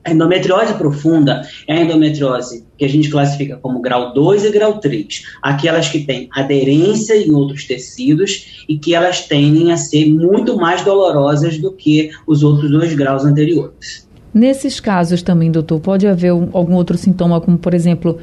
A 0.08 0.12
endometriose 0.12 0.74
profunda 0.76 1.42
é 1.68 1.74
a 1.74 1.82
endometriose 1.82 2.66
que 2.78 2.86
a 2.86 2.88
gente 2.88 3.10
classifica 3.10 3.58
como 3.58 3.82
grau 3.82 4.14
2 4.14 4.46
e 4.46 4.52
grau 4.52 4.80
3, 4.80 5.24
aquelas 5.42 5.90
que 5.90 6.06
têm 6.06 6.30
aderência 6.34 7.18
em 7.18 7.30
outros 7.34 7.66
tecidos 7.66 8.64
e 8.70 8.78
que 8.78 8.96
elas 8.96 9.28
tendem 9.28 9.74
a 9.74 9.76
ser 9.76 10.06
muito 10.06 10.56
mais 10.56 10.82
dolorosas 10.82 11.58
do 11.58 11.74
que 11.74 12.10
os 12.26 12.42
outros 12.42 12.72
dois 12.72 12.94
graus 12.94 13.26
anteriores. 13.26 14.08
Nesses 14.34 14.80
casos 14.80 15.22
também, 15.22 15.52
doutor, 15.52 15.82
pode 15.82 16.08
haver 16.08 16.32
um, 16.32 16.48
algum 16.54 16.76
outro 16.76 16.98
sintoma, 16.98 17.42
como 17.42 17.58
por 17.58 17.74
exemplo, 17.74 18.18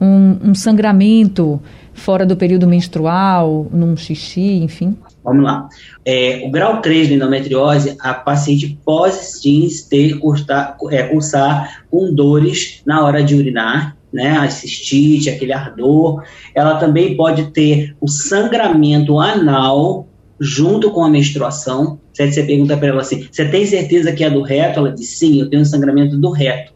um, 0.00 0.38
um 0.42 0.54
sangramento 0.56 1.62
fora 1.98 2.24
do 2.24 2.36
período 2.36 2.66
menstrual, 2.66 3.66
num 3.70 3.96
xixi, 3.96 4.62
enfim? 4.62 4.96
Vamos 5.22 5.44
lá. 5.44 5.68
É, 6.04 6.42
o 6.46 6.50
grau 6.50 6.80
3 6.80 7.08
de 7.08 7.14
endometriose, 7.14 7.96
a 8.00 8.14
paciente 8.14 8.78
pode 8.84 9.16
sim 9.16 9.68
ter 9.90 10.18
cursar, 10.18 10.76
é, 10.90 11.02
cursar 11.02 11.84
com 11.90 12.14
dores 12.14 12.80
na 12.86 13.04
hora 13.04 13.22
de 13.22 13.34
urinar, 13.34 13.96
né, 14.10 14.38
a 14.38 14.48
cistite, 14.48 15.28
aquele 15.28 15.52
ardor. 15.52 16.24
Ela 16.54 16.76
também 16.76 17.16
pode 17.16 17.50
ter 17.50 17.94
o 18.00 18.08
sangramento 18.08 19.18
anal 19.18 20.08
junto 20.40 20.90
com 20.90 21.04
a 21.04 21.10
menstruação. 21.10 21.98
Você 22.12 22.42
pergunta 22.42 22.76
para 22.76 22.88
ela 22.88 23.02
assim: 23.02 23.28
você 23.30 23.44
tem 23.44 23.66
certeza 23.66 24.12
que 24.12 24.24
é 24.24 24.30
do 24.30 24.42
reto? 24.42 24.78
Ela 24.78 24.92
diz: 24.92 25.18
sim, 25.18 25.40
eu 25.40 25.50
tenho 25.50 25.64
sangramento 25.64 26.16
do 26.16 26.30
reto. 26.30 26.72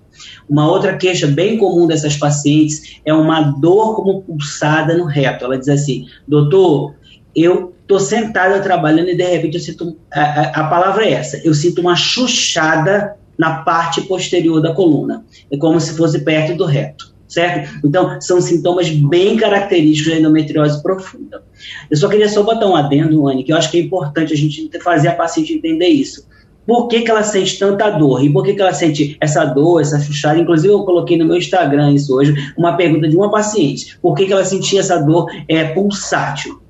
Uma 0.49 0.71
outra 0.71 0.97
queixa 0.97 1.27
bem 1.27 1.59
comum 1.59 1.87
dessas 1.87 2.17
pacientes 2.17 3.01
é 3.05 3.13
uma 3.13 3.41
dor 3.41 3.97
como 3.97 4.23
pulsada 4.23 4.97
no 4.97 5.05
reto. 5.05 5.45
Ela 5.45 5.59
diz 5.59 5.69
assim: 5.69 6.07
doutor, 6.27 6.95
eu 7.35 7.75
estou 7.83 8.01
sentada 8.01 8.61
trabalhando 8.61 9.11
e 9.11 9.17
de 9.17 9.25
repente 9.25 9.55
eu 9.55 9.61
sinto. 9.61 9.97
A, 10.13 10.61
a, 10.61 10.65
palavra 10.65 11.05
é 11.05 11.13
essa: 11.13 11.41
eu 11.45 11.55
sinto 11.55 11.81
uma 11.81 11.97
chuchada 11.97 13.17
na 13.39 13.63
parte 13.63 14.03
posterior 14.03 14.61
da 14.61 14.75
coluna. 14.75 15.25
É 15.51 15.57
como 15.57 15.81
se 15.81 15.97
fosse 15.97 16.21
perto 16.21 16.57
do 16.57 16.65
reto. 16.65 17.13
Certo? 17.27 17.81
Então, 17.83 18.21
são 18.21 18.43
sintomas 18.43 18.91
bem 18.91 19.39
característicos 19.39 20.13
da 20.13 20.19
endometriose 20.19 20.83
profunda. 20.83 21.43
Eu 21.91 21.97
só 21.97 22.07
queria 22.07 22.29
só 22.29 22.43
botar 22.43 22.67
um 22.67 22.77
adendo, 22.77 23.27
Anne, 23.27 23.43
que 23.43 23.51
eu 23.51 23.57
acho 23.57 23.71
que 23.71 23.79
é 23.79 23.81
importante 23.81 24.35
a 24.35 24.37
gente 24.37 24.69
fazer 24.81 25.09
a 25.09 25.15
paciente 25.15 25.55
entender 25.55 25.89
isso. 25.89 26.27
Por 26.67 26.89
que, 26.89 27.01
que 27.03 27.11
ela 27.11 27.23
sente 27.23 27.59
tanta 27.59 27.91
dor? 27.91 28.25
E 28.25 28.31
por 28.31 28.45
que, 28.45 28.55
que 28.55 28.63
ela 28.63 28.73
sente 28.73 29.17
essa 29.21 29.45
dor, 29.45 29.81
essa 29.81 30.01
chuchada? 30.01 30.39
Inclusive, 30.39 30.73
eu 30.73 30.85
coloquei 30.85 31.19
no 31.19 31.25
meu 31.25 31.37
Instagram 31.37 31.93
isso 31.93 32.15
hoje, 32.17 32.35
uma 32.57 32.77
pergunta 32.77 33.09
de 33.09 33.17
uma 33.17 33.31
paciente. 33.31 33.99
Por 34.01 34.15
que, 34.15 34.27
que 34.27 34.33
ela 34.33 34.45
sentia 34.45 34.81
essa 34.81 34.99
dor 34.99 35.27
é, 35.49 35.65
pulsátil? 35.65 36.63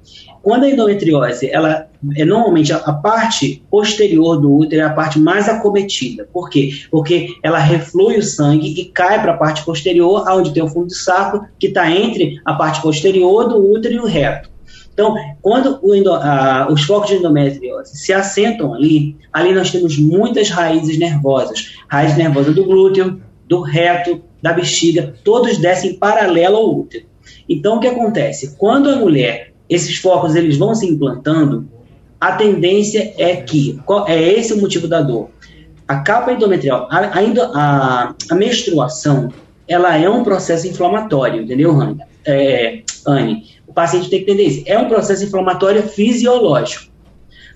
Quando 0.43 0.65
a 0.65 0.71
endometriose, 0.71 1.49
ela 1.51 1.87
é 2.17 2.25
normalmente 2.25 2.73
a, 2.73 2.79
a, 2.79 2.93
parte 2.93 3.63
posterior 3.71 4.41
do 4.41 4.53
útero 4.53 4.83
é 4.83 4.85
a 4.85 4.93
parte 4.93 5.21
mais 5.21 5.49
acometida. 5.49 6.29
Por 6.33 6.51
quê? 6.51 6.71
Porque 6.91 7.29
ela 7.45 7.59
reflui 7.59 8.19
o 8.19 8.23
sangue 8.23 8.75
e 8.77 8.87
cai 8.87 9.23
para 9.23 9.35
a 9.35 9.37
parte 9.37 9.65
posterior, 9.65 10.25
onde 10.29 10.53
tem 10.53 10.63
o 10.63 10.69
fundo 10.69 10.87
do 10.87 10.95
saco, 10.95 11.47
que 11.61 11.69
está 11.69 11.89
entre 11.89 12.41
a 12.45 12.55
parte 12.55 12.83
posterior 12.83 13.49
do 13.49 13.73
útero 13.73 13.95
e 13.95 13.99
o 14.01 14.07
reto. 14.07 14.51
Então, 14.93 15.15
quando 15.41 15.81
endo, 15.95 16.13
a, 16.13 16.69
os 16.71 16.83
focos 16.83 17.09
de 17.09 17.17
endometriose 17.17 17.97
se 17.97 18.13
assentam 18.13 18.75
ali, 18.75 19.17
ali 19.33 19.55
nós 19.55 19.71
temos 19.71 19.99
muitas 19.99 20.51
raízes 20.51 20.99
nervosas. 20.99 21.77
Raiz 21.89 22.17
nervosa 22.17 22.53
do 22.53 22.65
glúteo, 22.65 23.21
do 23.49 23.63
reto, 23.63 24.23
da 24.43 24.53
bexiga, 24.53 25.15
todos 25.25 25.59
descem 25.59 25.95
paralelo 25.95 26.57
ao 26.57 26.79
útero. 26.79 27.07
Então, 27.49 27.77
o 27.77 27.81
que 27.81 27.87
acontece? 27.87 28.57
Quando 28.57 28.91
a 28.91 28.97
mulher 28.97 29.53
esses 29.69 29.97
focos 29.97 30.35
eles 30.35 30.59
vão 30.59 30.75
se 30.75 30.87
implantando, 30.87 31.67
a 32.21 32.33
tendência 32.33 33.15
é 33.17 33.37
que, 33.37 33.81
é 34.07 34.23
esse 34.23 34.53
o 34.53 34.61
motivo 34.61 34.87
da 34.87 35.01
dor. 35.01 35.31
A 35.89 36.01
capa 36.01 36.33
endometrial, 36.33 36.89
a, 36.91 36.99
a, 37.55 38.15
a 38.31 38.35
menstruação, 38.35 39.33
ela 39.67 39.97
é 39.97 40.09
um 40.09 40.23
processo 40.23 40.67
inflamatório, 40.69 41.43
entendeu, 41.43 41.73
Anne? 41.81 41.99
É, 42.25 42.83
Anne? 43.07 43.45
O 43.73 43.75
paciente 43.75 44.11
tem 44.11 44.23
que 44.23 44.31
entender 44.31 44.49
isso. 44.49 44.63
É 44.67 44.79
um 44.79 44.87
processo 44.87 45.25
inflamatório 45.25 45.83
fisiológico. 45.83 46.93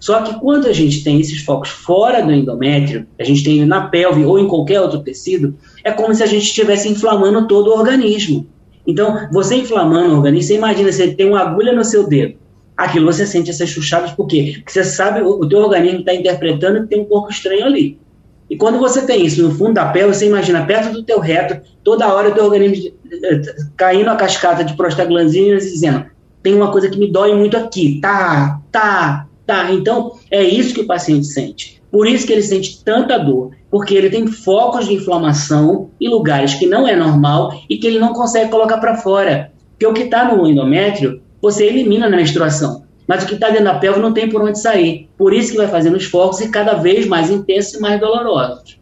Só 0.01 0.23
que 0.23 0.41
quando 0.41 0.67
a 0.67 0.73
gente 0.73 1.05
tem 1.05 1.21
esses 1.21 1.43
focos 1.43 1.69
fora 1.69 2.23
do 2.23 2.33
endométrio, 2.33 3.07
a 3.21 3.25
gente 3.25 3.45
tem 3.45 3.67
na 3.67 3.89
pelve 3.89 4.25
ou 4.25 4.39
em 4.39 4.49
qualquer 4.49 4.81
outro 4.81 5.01
tecido, 5.01 5.55
é 5.85 5.93
como 5.93 6.15
se 6.15 6.23
a 6.23 6.27
gente 6.27 6.45
estivesse 6.45 6.89
inflamando 6.89 7.47
todo 7.47 7.69
o 7.69 7.79
organismo. 7.79 8.47
Então, 8.87 9.29
você 9.31 9.57
inflamando 9.57 10.15
o 10.15 10.17
organismo, 10.17 10.49
você 10.49 10.55
imagina, 10.55 10.91
você 10.91 11.15
tem 11.15 11.29
uma 11.29 11.41
agulha 11.41 11.75
no 11.75 11.85
seu 11.85 12.09
dedo. 12.09 12.37
Aquilo 12.75 13.05
você 13.05 13.27
sente 13.27 13.51
essas 13.51 13.69
chuchadas, 13.69 14.13
por 14.13 14.27
quê? 14.27 14.55
Porque 14.57 14.73
você 14.73 14.85
sabe, 14.85 15.21
o, 15.21 15.41
o 15.41 15.47
teu 15.47 15.59
organismo 15.59 16.01
está 16.01 16.15
interpretando 16.15 16.83
que 16.83 16.89
tem 16.89 17.03
um 17.03 17.05
corpo 17.05 17.31
estranho 17.31 17.67
ali. 17.67 17.99
E 18.49 18.57
quando 18.57 18.79
você 18.79 19.05
tem 19.05 19.25
isso 19.25 19.43
no 19.43 19.55
fundo 19.55 19.75
da 19.75 19.87
pele, 19.87 20.15
você 20.15 20.27
imagina 20.27 20.65
perto 20.65 20.93
do 20.93 21.03
teu 21.03 21.19
reto, 21.19 21.61
toda 21.83 22.13
hora 22.13 22.29
o 22.29 22.33
teu 22.33 22.45
organismo 22.45 22.93
eh, 23.11 23.43
caindo 23.77 24.09
a 24.09 24.17
cascata 24.17 24.65
de 24.65 24.75
prostaglandinas 24.75 25.65
e 25.65 25.73
dizendo, 25.73 26.07
tem 26.43 26.55
uma 26.55 26.71
coisa 26.71 26.89
que 26.89 26.99
me 26.99 27.11
dói 27.11 27.35
muito 27.35 27.57
aqui, 27.57 28.01
tá, 28.01 28.61
tá, 28.71 29.27
tá. 29.45 29.73
Então, 29.73 30.13
é 30.31 30.43
isso 30.43 30.75
que 30.75 30.81
o 30.81 30.87
paciente 30.87 31.27
sente. 31.27 31.83
Por 31.91 32.07
isso 32.07 32.27
que 32.27 32.33
ele 32.33 32.43
sente 32.43 32.85
tanta 32.85 33.19
dor 33.19 33.51
porque 33.71 33.95
ele 33.95 34.11
tem 34.11 34.27
focos 34.27 34.87
de 34.87 34.95
inflamação 34.95 35.91
em 36.01 36.09
lugares 36.09 36.55
que 36.55 36.67
não 36.67 36.87
é 36.87 36.97
normal 36.97 37.61
e 37.69 37.77
que 37.77 37.87
ele 37.87 37.99
não 37.99 38.13
consegue 38.13 38.51
colocar 38.51 38.79
para 38.79 38.97
fora. 38.97 39.53
Porque 39.73 39.87
o 39.87 39.93
que 39.93 40.05
está 40.05 40.25
no 40.25 40.47
endométrio, 40.47 41.21
você 41.43 41.67
elimina 41.67 42.09
na 42.09 42.17
menstruação. 42.17 42.86
Mas 43.07 43.23
o 43.23 43.27
que 43.27 43.35
está 43.35 43.49
dentro 43.49 43.65
da 43.65 43.75
pelve 43.75 44.01
não 44.01 44.13
tem 44.13 44.29
por 44.29 44.43
onde 44.43 44.61
sair. 44.61 45.09
Por 45.17 45.33
isso 45.33 45.53
que 45.53 45.59
vai 45.59 45.69
fazendo 45.69 45.97
os 45.97 46.05
focos 46.05 46.41
e 46.41 46.49
cada 46.49 46.75
vez 46.75 47.07
mais 47.07 47.31
intensos 47.31 47.75
e 47.75 47.81
mais 47.81 48.01
dolorosos. 48.01 48.79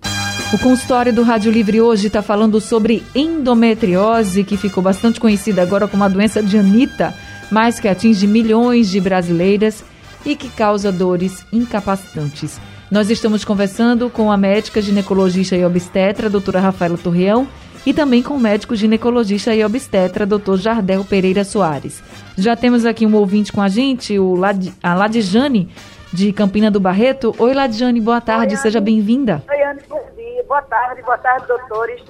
O 0.53 0.59
consultório 0.59 1.13
do 1.13 1.23
Rádio 1.23 1.51
Livre 1.51 1.81
hoje 1.81 2.07
está 2.07 2.23
falando 2.23 2.61
sobre 2.61 3.03
endometriose, 3.15 4.45
que 4.45 4.57
ficou 4.57 4.83
bastante 4.83 5.19
conhecida 5.19 5.63
agora 5.63 5.89
como 5.89 6.05
a 6.05 6.09
doença 6.09 6.43
de 6.43 6.57
Anitta, 6.57 7.13
mas 7.51 7.81
que 7.81 7.89
atinge 7.89 8.27
milhões 8.27 8.89
de 8.89 9.01
brasileiras 9.01 9.85
e 10.25 10.37
que 10.37 10.49
causa 10.49 10.93
dores 10.93 11.45
incapacitantes. 11.53 12.61
Nós 12.91 13.11
estamos 13.11 13.45
conversando 13.45 14.09
com 14.09 14.31
a 14.31 14.37
médica 14.37 14.81
ginecologista 14.81 15.57
e 15.57 15.65
obstetra, 15.65 16.31
doutora 16.31 16.61
Rafaela 16.61 16.97
Torreão, 16.97 17.49
e 17.87 17.93
também 17.93 18.23
com 18.23 18.35
o 18.35 18.41
médico 18.41 18.75
ginecologista 18.75 19.55
e 19.55 19.65
obstetra, 19.65 20.25
doutor 20.25 20.57
Jardel 20.57 21.05
Pereira 21.05 21.45
Soares. 21.45 22.03
Já 22.37 22.57
temos 22.57 22.87
aqui 22.87 23.07
um 23.07 23.15
ouvinte 23.15 23.53
com 23.53 23.61
a 23.61 23.69
gente, 23.69 24.19
o 24.19 24.35
Lad, 24.35 24.73
a 24.83 24.95
Ladjane, 24.95 25.73
de 26.13 26.33
Campina 26.33 26.71
do 26.71 26.81
Barreto. 26.81 27.35
Oi, 27.39 27.53
Ladjane, 27.53 28.01
boa 28.01 28.21
tarde, 28.21 28.55
Oi, 28.55 28.61
seja 28.61 28.81
bem-vinda. 28.81 29.43
Oi, 29.51 29.63
Anne, 29.63 29.83
bom 29.89 30.05
dia, 30.17 30.45
boa 30.45 30.63
tarde, 30.63 31.03
boa 31.03 31.19
tarde, 31.19 31.47
doutores. 31.47 32.03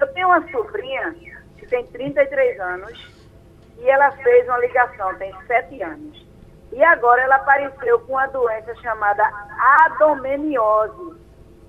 Eu 0.00 0.06
tenho 0.08 0.28
uma 0.28 0.40
sobrinha 0.50 1.14
que 1.58 1.66
tem 1.66 1.84
33 1.86 2.58
anos 2.60 3.10
e 3.78 3.88
ela 3.88 4.10
fez 4.12 4.46
uma 4.46 4.58
ligação, 4.58 5.14
tem 5.16 5.32
7 5.46 5.82
anos. 5.82 6.26
E 6.72 6.82
agora 6.84 7.20
ela 7.22 7.36
apareceu 7.36 7.98
com 8.00 8.12
uma 8.12 8.26
doença 8.28 8.74
chamada 8.76 9.28
adomeniose. 9.84 11.18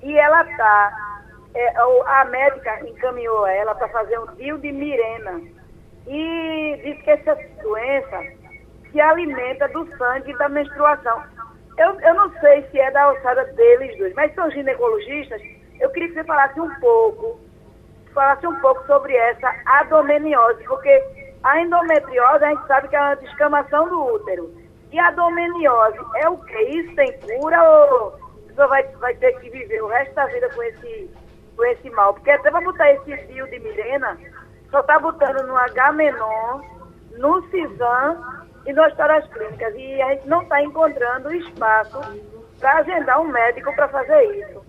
E 0.04 0.18
ela 0.18 0.44
está, 0.44 1.21
é, 1.54 1.74
a 2.06 2.26
médica 2.26 2.88
encaminhou 2.88 3.46
ela 3.46 3.76
para 3.76 3.88
fazer 3.90 4.20
um 4.20 4.28
dio 4.36 4.58
de 4.58 4.72
Mirena. 4.72 5.42
e 6.08 6.80
diz 6.84 7.02
que 7.04 7.12
essa 7.12 7.38
doença 7.62 8.24
se 8.92 9.00
alimenta 9.00 9.68
do 9.70 9.86
sangue 9.98 10.38
da 10.38 10.50
menstruação. 10.50 11.24
Eu, 11.78 12.00
eu 12.02 12.14
não 12.14 12.32
sei 12.40 12.64
se 12.70 12.80
é 12.80 12.92
da 12.92 13.04
alçada 13.04 13.46
deles 13.46 13.98
dois, 13.98 14.14
mas 14.14 14.34
são 14.36 14.50
ginecologistas. 14.52 15.42
Eu 15.80 15.90
queria 15.92 16.10
que 16.10 16.14
você 16.16 16.24
falasse 16.24 16.60
um 16.60 16.70
pouco, 16.80 17.40
falasse 18.14 18.46
um 18.46 18.60
pouco 18.60 18.86
sobre 18.86 19.16
essa 19.16 19.54
adomeniose, 19.66 20.64
porque 20.66 21.04
a 21.44 21.60
endometriose 21.60 22.44
a 22.44 22.50
gente 22.50 22.68
sabe 22.68 22.88
que 22.88 22.96
é 22.96 23.00
uma 23.00 23.16
descamação 23.16 23.90
do 23.90 24.16
útero. 24.16 24.54
E 24.92 25.00
a 25.00 25.08
adomeniose 25.08 25.98
é 26.18 26.30
o 26.30 26.38
que? 26.38 26.60
Isso 26.60 26.96
tem 26.96 27.18
cura 27.20 27.64
ou 27.64 28.08
a 28.10 28.48
pessoa 28.48 28.68
vai, 28.68 28.84
vai 28.98 29.16
ter 29.16 29.40
que 29.40 29.50
viver 29.50 29.82
o 29.82 29.88
resto 29.88 30.14
da 30.14 30.26
vida 30.26 30.50
com 30.50 30.62
esse, 30.64 31.10
com 31.56 31.66
esse 31.66 31.90
mal? 31.92 32.14
Porque 32.14 32.32
até 32.32 32.50
para 32.50 32.62
botar 32.62 32.92
esse 32.92 33.18
fio 33.28 33.46
de 33.48 33.60
Mirena, 33.60 34.18
só 34.70 34.80
está 34.80 34.98
botando 35.00 35.46
no 35.46 35.56
H-Menon, 35.58 36.62
no 37.18 37.42
CISAM 37.50 38.18
e 38.66 38.74
nas 38.74 38.98
horas 38.98 39.28
clínicas. 39.28 39.74
E 39.76 40.02
a 40.02 40.14
gente 40.14 40.28
não 40.28 40.42
está 40.42 40.62
encontrando 40.64 41.34
espaço 41.34 42.00
para 42.60 42.78
agendar 42.78 43.22
um 43.22 43.28
médico 43.28 43.74
para 43.76 43.88
fazer 43.90 44.24
isso. 44.40 44.62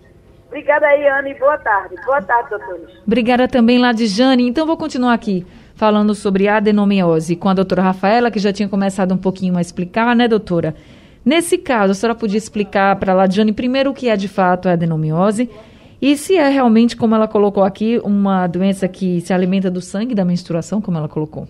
Obrigada 0.47 0.85
aí, 0.85 1.07
Ana, 1.07 1.29
e 1.29 1.39
boa 1.39 1.57
tarde. 1.57 1.95
Boa 2.05 2.21
tarde, 2.21 2.49
doutores. 2.51 3.01
Obrigada 3.07 3.47
também, 3.47 3.79
Ladijane. 3.79 4.47
Então, 4.47 4.67
vou 4.67 4.77
continuar 4.77 5.13
aqui 5.13 5.45
falando 5.73 6.13
sobre 6.13 6.47
adenomiose 6.47 7.35
com 7.35 7.49
a 7.49 7.53
doutora 7.53 7.81
Rafaela, 7.81 8.29
que 8.29 8.37
já 8.37 8.53
tinha 8.53 8.69
começado 8.69 9.13
um 9.13 9.17
pouquinho 9.17 9.57
a 9.57 9.61
explicar, 9.61 10.15
né, 10.15 10.27
doutora? 10.27 10.75
Nesse 11.25 11.57
caso, 11.57 11.91
a 11.91 11.95
senhora 11.95 12.17
podia 12.17 12.37
explicar 12.37 12.95
para 12.97 13.13
a 13.13 13.15
Ladijane 13.15 13.53
primeiro 13.53 13.91
o 13.91 13.93
que 13.93 14.09
é 14.09 14.15
de 14.15 14.27
fato 14.27 14.67
a 14.67 14.73
adenomiose 14.73 15.49
e 16.05 16.17
se 16.17 16.35
é 16.35 16.49
realmente, 16.49 16.97
como 16.97 17.15
ela 17.15 17.29
colocou 17.29 17.63
aqui, 17.63 17.97
uma 18.03 18.45
doença 18.45 18.89
que 18.89 19.21
se 19.21 19.31
alimenta 19.31 19.71
do 19.71 19.79
sangue 19.79 20.13
da 20.13 20.25
menstruação, 20.25 20.81
como 20.81 20.97
ela 20.97 21.07
colocou? 21.07 21.47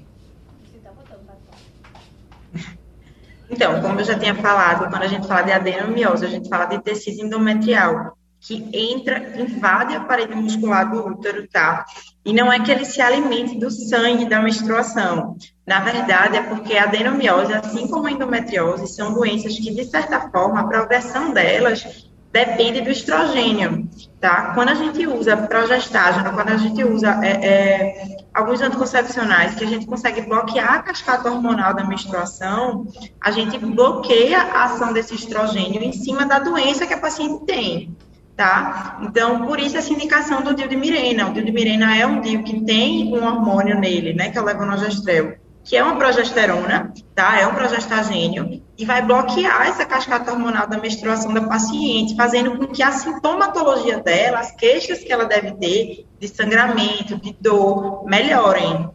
Então, 3.49 3.81
como 3.81 3.99
eu 3.99 4.05
já 4.05 4.13
tinha 4.13 4.35
falado, 4.35 4.91
quando 4.91 5.01
a 5.01 5.07
gente 5.07 5.27
fala 5.27 5.41
de 5.41 5.51
adenomiose, 5.51 6.23
a 6.23 6.29
gente 6.29 6.47
fala 6.47 6.65
de 6.65 6.77
tecido 6.83 7.25
endometrial, 7.25 8.15
que 8.39 8.69
entra, 8.71 9.41
invade 9.41 9.95
a 9.95 10.01
parede 10.01 10.35
muscular 10.35 10.87
do 10.87 11.03
útero, 11.03 11.47
tá? 11.47 11.83
E 12.23 12.31
não 12.31 12.53
é 12.53 12.59
que 12.59 12.71
ele 12.71 12.85
se 12.85 13.01
alimente 13.01 13.57
do 13.57 13.71
sangue 13.71 14.29
da 14.29 14.39
menstruação. 14.39 15.35
Na 15.65 15.79
verdade, 15.79 16.37
é 16.37 16.43
porque 16.43 16.77
a 16.77 16.83
adenomiose, 16.83 17.53
assim 17.53 17.87
como 17.87 18.05
a 18.05 18.11
endometriose, 18.11 18.85
são 18.93 19.15
doenças 19.15 19.57
que, 19.57 19.73
de 19.73 19.83
certa 19.83 20.29
forma, 20.29 20.59
a 20.59 20.67
progressão 20.67 21.33
delas 21.33 22.12
depende 22.33 22.81
do 22.81 22.89
estrogênio, 22.89 23.87
tá? 24.19 24.53
Quando 24.55 24.69
a 24.69 24.73
gente 24.73 25.05
usa 25.05 25.37
progestágeno, 25.37 26.33
quando 26.33 26.49
a 26.49 26.57
gente 26.57 26.83
usa 26.83 27.19
é, 27.23 27.45
é, 27.45 28.17
alguns 28.33 28.59
anticoncepcionais 28.59 29.53
que 29.53 29.63
a 29.63 29.67
gente 29.67 29.85
consegue 29.85 30.21
bloquear 30.21 30.73
a 30.73 30.81
cascata 30.81 31.31
hormonal 31.31 31.75
da 31.75 31.85
menstruação, 31.85 32.87
a 33.21 33.29
gente 33.29 33.59
bloqueia 33.59 34.39
a 34.39 34.63
ação 34.63 34.91
desse 34.91 35.13
estrogênio 35.13 35.83
em 35.83 35.93
cima 35.93 36.25
da 36.25 36.39
doença 36.39 36.87
que 36.87 36.93
a 36.95 36.97
paciente 36.97 37.45
tem, 37.45 37.95
tá? 38.35 38.99
Então, 39.03 39.45
por 39.45 39.59
isso 39.59 39.77
essa 39.77 39.93
indicação 39.93 40.41
do 40.41 40.55
DIU 40.55 40.67
de 40.67 40.75
Mirena. 40.75 41.27
O 41.27 41.33
DIU 41.33 41.45
de 41.45 41.51
Mirena 41.51 41.95
é 41.95 42.07
um 42.07 42.19
DIU 42.19 42.43
que 42.43 42.61
tem 42.61 43.13
um 43.13 43.23
hormônio 43.23 43.79
nele, 43.79 44.11
né, 44.15 44.31
que 44.31 44.39
é 44.39 44.41
o 44.41 44.45
levonorgestrel 44.45 45.35
que 45.63 45.77
é 45.77 45.83
uma 45.83 45.95
progesterona, 45.95 46.93
tá? 47.15 47.39
É 47.39 47.47
um 47.47 47.55
progestagênio 47.55 48.61
e 48.77 48.85
vai 48.85 49.05
bloquear 49.05 49.67
essa 49.67 49.85
cascata 49.85 50.31
hormonal 50.31 50.67
da 50.67 50.77
menstruação 50.77 51.33
da 51.33 51.41
paciente, 51.41 52.15
fazendo 52.15 52.57
com 52.57 52.67
que 52.67 52.81
a 52.81 52.91
sintomatologia 52.91 53.99
dela, 53.99 54.39
as 54.39 54.51
queixas 54.51 54.99
que 54.99 55.11
ela 55.11 55.25
deve 55.25 55.51
ter 55.53 56.05
de 56.19 56.27
sangramento, 56.27 57.17
de 57.17 57.35
dor, 57.39 58.03
melhorem. 58.05 58.89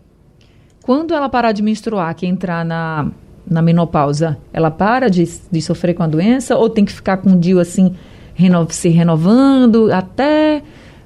Quando 0.83 1.15
ela 1.15 1.29
parar 1.29 1.53
de 1.53 1.63
menstruar, 1.63 2.15
que 2.15 2.27
entrar 2.27 2.65
na, 2.65 3.11
na 3.47 3.63
menopausa, 3.63 4.39
ela 4.53 4.71
para 4.71 5.09
de, 5.09 5.25
de 5.51 5.63
sofrer 5.63 5.95
com 5.95 6.03
a 6.03 6.07
doença 6.09 6.57
ou 6.57 6.69
tem 6.69 6.85
que 6.85 6.93
ficar 6.93 7.19
com 7.19 7.31
o 7.31 7.37
DIU 7.37 7.61
assim, 7.61 7.97
reno, 8.35 8.67
se 8.71 8.89
renovando 8.89 9.93
até, 9.93 10.63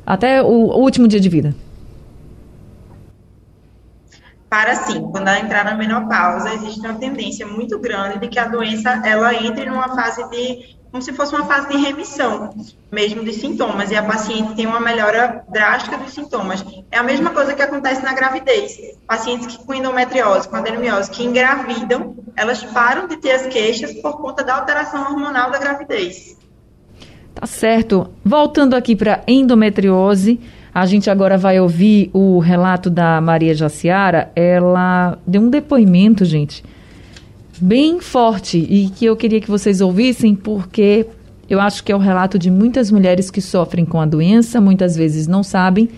até 0.06 0.42
o, 0.42 0.46
o 0.46 0.80
último 0.80 1.06
dia 1.06 1.20
de 1.20 1.28
vida? 1.28 1.54
Para 4.52 4.74
sim, 4.74 5.00
quando 5.10 5.28
ela 5.28 5.38
entrar 5.38 5.64
na 5.64 5.74
menopausa, 5.74 6.52
existe 6.52 6.78
uma 6.80 6.92
tendência 6.92 7.46
muito 7.46 7.78
grande 7.78 8.18
de 8.18 8.28
que 8.28 8.38
a 8.38 8.46
doença 8.46 9.00
ela 9.02 9.34
entre 9.34 9.64
numa 9.64 9.96
fase 9.96 10.28
de 10.28 10.76
como 10.90 11.02
se 11.02 11.10
fosse 11.14 11.34
uma 11.34 11.46
fase 11.46 11.68
de 11.68 11.78
remissão, 11.78 12.50
mesmo 12.92 13.24
de 13.24 13.32
sintomas, 13.32 13.90
e 13.90 13.96
a 13.96 14.02
paciente 14.02 14.54
tem 14.54 14.66
uma 14.66 14.78
melhora 14.78 15.42
drástica 15.48 15.96
dos 15.96 16.12
sintomas. 16.12 16.62
É 16.90 16.98
a 16.98 17.02
mesma 17.02 17.30
coisa 17.30 17.54
que 17.54 17.62
acontece 17.62 18.04
na 18.04 18.12
gravidez. 18.12 18.78
Pacientes 19.06 19.56
que 19.56 19.64
com 19.64 19.72
endometriose, 19.72 20.46
com 20.46 20.56
adenomiose, 20.56 21.10
que 21.10 21.24
engravidam, 21.24 22.14
elas 22.36 22.62
param 22.62 23.08
de 23.08 23.16
ter 23.16 23.30
as 23.30 23.46
queixas 23.46 23.94
por 24.02 24.20
conta 24.20 24.44
da 24.44 24.56
alteração 24.56 25.00
hormonal 25.00 25.50
da 25.50 25.56
gravidez. 25.56 26.36
Tá 27.34 27.46
certo. 27.46 28.10
Voltando 28.22 28.74
aqui 28.74 28.94
para 28.94 29.22
endometriose, 29.26 30.38
a 30.74 30.86
gente 30.86 31.10
agora 31.10 31.36
vai 31.36 31.60
ouvir 31.60 32.10
o 32.12 32.38
relato 32.38 32.88
da 32.88 33.20
Maria 33.20 33.54
Jaciara. 33.54 34.30
Ela 34.34 35.18
deu 35.26 35.42
um 35.42 35.50
depoimento, 35.50 36.24
gente, 36.24 36.64
bem 37.60 38.00
forte 38.00 38.58
e 38.58 38.88
que 38.88 39.04
eu 39.04 39.16
queria 39.16 39.40
que 39.40 39.50
vocês 39.50 39.80
ouvissem 39.80 40.34
porque 40.34 41.06
eu 41.48 41.60
acho 41.60 41.84
que 41.84 41.92
é 41.92 41.96
o 41.96 41.98
relato 41.98 42.38
de 42.38 42.50
muitas 42.50 42.90
mulheres 42.90 43.30
que 43.30 43.40
sofrem 43.40 43.84
com 43.84 44.00
a 44.00 44.06
doença, 44.06 44.60
muitas 44.60 44.96
vezes 44.96 45.26
não 45.26 45.42
sabem 45.42 45.88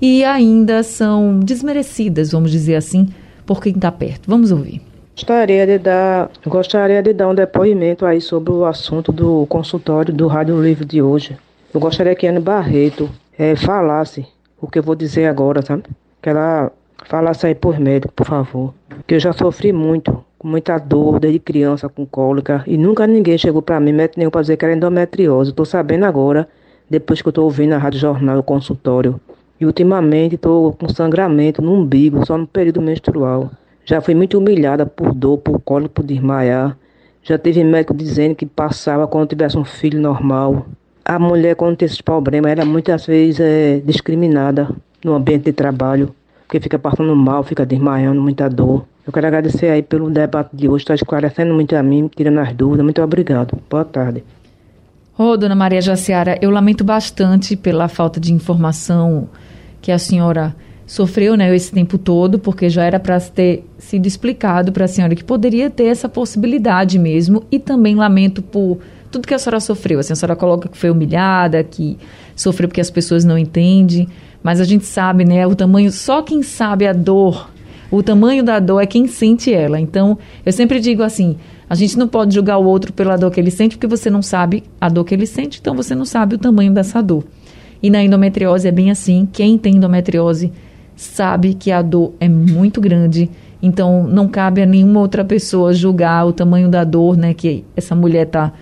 e 0.00 0.24
ainda 0.24 0.82
são 0.82 1.38
desmerecidas, 1.40 2.32
vamos 2.32 2.50
dizer 2.50 2.76
assim, 2.76 3.08
por 3.46 3.62
quem 3.62 3.72
está 3.72 3.90
perto. 3.90 4.28
Vamos 4.28 4.50
ouvir. 4.50 4.80
Gostaria 5.14 5.66
de, 5.66 5.78
dar, 5.78 6.30
gostaria 6.46 7.02
de 7.02 7.12
dar 7.12 7.28
um 7.28 7.34
depoimento 7.34 8.06
aí 8.06 8.20
sobre 8.20 8.52
o 8.52 8.64
assunto 8.64 9.10
do 9.10 9.46
consultório 9.46 10.14
do 10.14 10.28
Rádio 10.28 10.62
Livre 10.62 10.84
de 10.84 11.02
hoje. 11.02 11.36
Eu 11.74 11.80
gostaria 11.80 12.14
que 12.14 12.26
Ana 12.26 12.40
Barreto 12.40 13.10
é, 13.38 13.54
falasse 13.54 14.26
o 14.60 14.66
que 14.66 14.80
eu 14.80 14.82
vou 14.82 14.96
dizer 14.96 15.26
agora, 15.26 15.62
sabe? 15.62 15.84
Que 16.20 16.28
ela 16.28 16.72
falasse 17.06 17.46
aí 17.46 17.54
por 17.54 17.78
médico, 17.78 18.12
por 18.12 18.26
favor. 18.26 18.74
Que 19.06 19.14
eu 19.14 19.20
já 19.20 19.32
sofri 19.32 19.72
muito, 19.72 20.24
com 20.36 20.48
muita 20.48 20.76
dor 20.76 21.20
desde 21.20 21.38
criança, 21.38 21.88
com 21.88 22.04
cólica, 22.04 22.64
e 22.66 22.76
nunca 22.76 23.06
ninguém 23.06 23.38
chegou 23.38 23.62
para 23.62 23.78
mim, 23.78 23.92
médico 23.92 24.18
nenhum, 24.18 24.30
para 24.30 24.40
dizer 24.40 24.56
que 24.56 24.64
era 24.64 24.74
endometriose. 24.74 25.50
Estou 25.50 25.64
sabendo 25.64 26.04
agora, 26.04 26.48
depois 26.90 27.22
que 27.22 27.28
eu 27.28 27.30
estou 27.30 27.44
ouvindo 27.44 27.74
a 27.74 27.78
Rádio 27.78 28.00
Jornal, 28.00 28.40
o 28.40 28.42
consultório. 28.42 29.20
E 29.60 29.64
ultimamente 29.64 30.34
estou 30.34 30.72
com 30.72 30.88
sangramento 30.88 31.62
no 31.62 31.74
umbigo, 31.74 32.26
só 32.26 32.36
no 32.36 32.46
período 32.46 32.82
menstrual. 32.82 33.50
Já 33.84 34.00
fui 34.00 34.14
muito 34.14 34.36
humilhada 34.36 34.84
por 34.84 35.14
dor, 35.14 35.38
por 35.38 35.60
cólica, 35.60 35.94
por 35.94 36.04
desmaiar. 36.04 36.76
Já 37.22 37.38
teve 37.38 37.62
médico 37.62 37.94
dizendo 37.94 38.34
que 38.34 38.46
passava 38.46 39.06
quando 39.06 39.28
tivesse 39.28 39.56
um 39.56 39.64
filho 39.64 40.00
normal 40.00 40.66
a 41.08 41.18
mulher, 41.18 41.56
quando 41.56 41.74
tem 41.74 41.86
esses 41.86 42.02
problemas, 42.02 42.52
ela 42.52 42.66
muitas 42.66 43.06
vezes 43.06 43.40
é 43.40 43.80
discriminada 43.82 44.68
no 45.02 45.14
ambiente 45.14 45.44
de 45.44 45.52
trabalho, 45.54 46.14
porque 46.46 46.60
fica 46.60 46.78
passando 46.78 47.16
mal, 47.16 47.42
fica 47.42 47.64
desmaiando, 47.64 48.20
muita 48.20 48.46
dor. 48.46 48.84
Eu 49.06 49.12
quero 49.12 49.26
agradecer 49.26 49.70
aí 49.70 49.82
pelo 49.82 50.10
debate 50.10 50.50
de 50.54 50.68
hoje, 50.68 50.82
está 50.82 50.94
esclarecendo 50.94 51.54
muito 51.54 51.74
a 51.74 51.82
mim, 51.82 52.10
tirando 52.14 52.40
as 52.40 52.52
dúvidas. 52.52 52.84
Muito 52.84 53.00
obrigado. 53.00 53.58
Boa 53.70 53.86
tarde. 53.86 54.22
Ô, 55.16 55.30
oh, 55.30 55.36
dona 55.38 55.54
Maria 55.54 55.80
Jaciara, 55.80 56.38
eu 56.42 56.50
lamento 56.50 56.84
bastante 56.84 57.56
pela 57.56 57.88
falta 57.88 58.20
de 58.20 58.34
informação 58.34 59.30
que 59.80 59.90
a 59.90 59.98
senhora 59.98 60.54
sofreu 60.86 61.38
né, 61.38 61.54
esse 61.56 61.72
tempo 61.72 61.96
todo, 61.96 62.38
porque 62.38 62.68
já 62.68 62.84
era 62.84 63.00
para 63.00 63.18
ter 63.18 63.64
sido 63.78 64.06
explicado 64.06 64.72
para 64.72 64.84
a 64.84 64.88
senhora 64.88 65.14
que 65.14 65.24
poderia 65.24 65.70
ter 65.70 65.84
essa 65.84 66.08
possibilidade 66.08 66.98
mesmo, 66.98 67.44
e 67.50 67.58
também 67.58 67.94
lamento 67.94 68.42
por 68.42 68.78
tudo 69.10 69.26
que 69.26 69.34
a 69.34 69.38
senhora 69.38 69.60
sofreu. 69.60 69.98
Assim, 69.98 70.12
a 70.12 70.16
senhora 70.16 70.36
coloca 70.36 70.68
que 70.68 70.76
foi 70.76 70.90
humilhada, 70.90 71.62
que 71.62 71.98
sofreu 72.34 72.68
porque 72.68 72.80
as 72.80 72.90
pessoas 72.90 73.24
não 73.24 73.36
entendem, 73.36 74.08
mas 74.42 74.60
a 74.60 74.64
gente 74.64 74.84
sabe, 74.84 75.24
né, 75.24 75.46
o 75.46 75.54
tamanho, 75.54 75.90
só 75.90 76.22
quem 76.22 76.42
sabe 76.42 76.86
a 76.86 76.92
dor, 76.92 77.50
o 77.90 78.02
tamanho 78.02 78.44
da 78.44 78.58
dor 78.58 78.80
é 78.80 78.86
quem 78.86 79.06
sente 79.06 79.52
ela. 79.52 79.80
Então, 79.80 80.18
eu 80.44 80.52
sempre 80.52 80.78
digo 80.78 81.02
assim, 81.02 81.36
a 81.68 81.74
gente 81.74 81.98
não 81.98 82.06
pode 82.06 82.34
julgar 82.34 82.58
o 82.58 82.64
outro 82.64 82.92
pela 82.92 83.16
dor 83.16 83.30
que 83.30 83.40
ele 83.40 83.50
sente, 83.50 83.76
porque 83.76 83.86
você 83.86 84.10
não 84.10 84.22
sabe 84.22 84.64
a 84.80 84.88
dor 84.88 85.04
que 85.04 85.14
ele 85.14 85.26
sente, 85.26 85.58
então 85.60 85.74
você 85.74 85.94
não 85.94 86.04
sabe 86.04 86.34
o 86.34 86.38
tamanho 86.38 86.72
dessa 86.72 87.02
dor. 87.02 87.24
E 87.82 87.90
na 87.90 88.02
endometriose 88.02 88.66
é 88.66 88.72
bem 88.72 88.90
assim, 88.90 89.28
quem 89.32 89.56
tem 89.56 89.76
endometriose 89.76 90.52
sabe 90.96 91.54
que 91.54 91.70
a 91.70 91.80
dor 91.80 92.12
é 92.18 92.28
muito 92.28 92.80
grande, 92.80 93.30
então 93.62 94.04
não 94.06 94.28
cabe 94.28 94.62
a 94.62 94.66
nenhuma 94.66 95.00
outra 95.00 95.24
pessoa 95.24 95.72
julgar 95.72 96.26
o 96.26 96.32
tamanho 96.32 96.68
da 96.68 96.84
dor, 96.84 97.16
né, 97.16 97.34
que 97.34 97.64
essa 97.76 97.94
mulher 97.94 98.26
está 98.26 98.52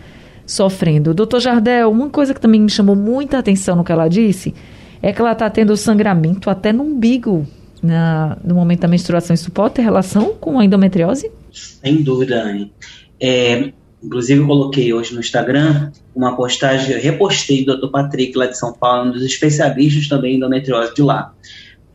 sofrendo. 0.47 1.13
Doutor 1.13 1.41
Jardel, 1.41 1.91
uma 1.91 2.09
coisa 2.09 2.33
que 2.33 2.41
também 2.41 2.61
me 2.61 2.71
chamou 2.71 2.95
muita 2.95 3.39
atenção 3.39 3.77
no 3.77 3.85
que 3.85 3.93
ela 3.93 4.09
disse 4.09 4.55
é 5.03 5.13
que 5.13 5.21
ela 5.21 5.33
está 5.33 5.51
tendo 5.51 5.77
sangramento 5.77 6.49
até 6.49 6.73
no 6.73 6.85
umbigo 6.85 7.47
na, 7.83 8.39
no 8.43 8.55
momento 8.55 8.81
da 8.81 8.89
menstruação. 8.89 9.35
Isso 9.35 9.51
pode 9.51 9.75
ter 9.75 9.83
relação 9.83 10.35
com 10.35 10.59
a 10.59 10.65
endometriose? 10.65 11.31
Sem 11.53 12.03
dúvida, 12.03 12.43
Anne. 12.43 12.73
É, 13.21 13.73
inclusive, 14.03 14.41
eu 14.41 14.47
coloquei 14.47 14.93
hoje 14.93 15.15
no 15.15 15.21
Instagram 15.21 15.91
uma 16.15 16.37
postagem, 16.37 16.99
repostei 16.99 17.65
do 17.65 17.79
Dr. 17.79 17.89
Patrick 17.89 18.37
lá 18.37 18.47
de 18.47 18.59
São 18.59 18.73
Paulo, 18.73 19.09
um 19.09 19.13
dos 19.13 19.25
especialistas 19.25 20.09
também 20.09 20.35
em 20.35 20.37
endometriose 20.37 20.95
de 20.95 21.03
lá. 21.03 21.33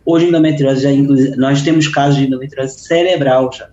Hoje, 0.06 0.28
endometriose, 0.28 0.82
já, 0.82 0.90
nós 1.38 1.62
temos 1.62 1.88
casos 1.88 2.18
de 2.18 2.26
endometriose 2.26 2.80
cerebral 2.80 3.52
já, 3.54 3.70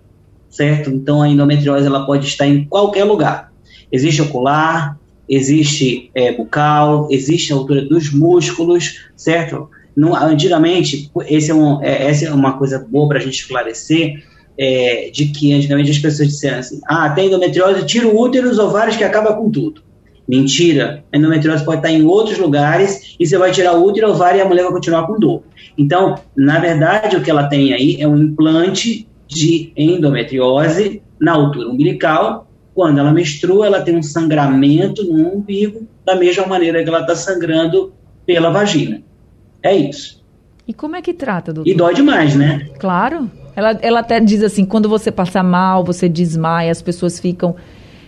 certo? 0.49 0.89
Então, 0.89 1.21
a 1.21 1.27
endometriose 1.27 1.87
ela 1.87 2.05
pode 2.05 2.27
estar 2.27 2.45
em 2.45 2.65
qualquer 2.65 3.03
lugar. 3.03 3.48
Existe 3.91 4.21
ocular, 4.21 4.97
existe 5.27 6.09
é, 6.13 6.31
bucal, 6.31 7.07
existe 7.11 7.53
a 7.53 7.55
altura 7.55 7.83
dos 7.83 8.11
músculos, 8.11 9.09
certo? 9.15 9.69
No, 9.95 10.15
antigamente, 10.15 11.11
esse 11.27 11.51
é 11.51 11.53
um, 11.53 11.83
é, 11.83 12.07
essa 12.09 12.25
é 12.25 12.33
uma 12.33 12.57
coisa 12.57 12.79
boa 12.79 13.07
para 13.07 13.17
a 13.17 13.21
gente 13.21 13.39
esclarecer, 13.39 14.23
é, 14.57 15.09
de 15.11 15.27
que 15.27 15.53
antigamente 15.53 15.91
as 15.91 15.99
pessoas 15.99 16.27
disseram 16.27 16.59
assim, 16.59 16.81
ah, 16.85 17.09
tem 17.09 17.27
endometriose, 17.27 17.85
tira 17.85 18.07
o 18.07 18.19
útero 18.19 18.47
e 18.47 18.51
os 18.51 18.59
ovários 18.59 18.95
que 18.95 19.03
acaba 19.03 19.33
com 19.33 19.49
tudo. 19.49 19.81
Mentira. 20.27 21.03
A 21.11 21.17
endometriose 21.17 21.65
pode 21.65 21.79
estar 21.79 21.91
em 21.91 22.05
outros 22.05 22.37
lugares 22.37 23.15
e 23.19 23.25
você 23.25 23.37
vai 23.37 23.51
tirar 23.51 23.73
o 23.73 23.83
útero, 23.83 24.07
o 24.07 24.11
ovário 24.11 24.37
e 24.37 24.41
a 24.41 24.45
mulher 24.45 24.63
vai 24.63 24.73
continuar 24.73 25.07
com 25.07 25.19
dor. 25.19 25.43
Então, 25.77 26.15
na 26.35 26.59
verdade, 26.59 27.15
o 27.15 27.21
que 27.23 27.31
ela 27.31 27.47
tem 27.47 27.73
aí 27.73 27.97
é 27.99 28.07
um 28.07 28.17
implante 28.17 29.07
de 29.27 29.71
endometriose 29.75 31.01
na 31.19 31.33
altura 31.33 31.69
umbilical. 31.69 32.48
Quando 32.79 32.97
ela 32.97 33.11
menstrua, 33.11 33.65
ela 33.65 33.81
tem 33.81 33.97
um 33.97 34.01
sangramento 34.01 35.03
no 35.03 35.35
umbigo, 35.35 35.85
da 36.05 36.15
mesma 36.15 36.47
maneira 36.47 36.81
que 36.81 36.87
ela 36.87 37.01
está 37.01 37.13
sangrando 37.13 37.91
pela 38.25 38.51
vagina. 38.51 39.01
É 39.61 39.75
isso. 39.75 40.23
E 40.65 40.73
como 40.73 40.95
é 40.95 41.01
que 41.01 41.13
trata, 41.13 41.51
doutor? 41.51 41.69
E 41.69 41.75
dói 41.75 41.93
demais, 41.93 42.37
né? 42.37 42.69
Claro. 42.79 43.29
Ela, 43.53 43.77
ela 43.81 43.99
até 43.99 44.21
diz 44.21 44.41
assim, 44.41 44.63
quando 44.63 44.87
você 44.87 45.11
passa 45.11 45.43
mal, 45.43 45.83
você 45.83 46.07
desmaia, 46.07 46.71
as 46.71 46.81
pessoas 46.81 47.19
ficam 47.19 47.53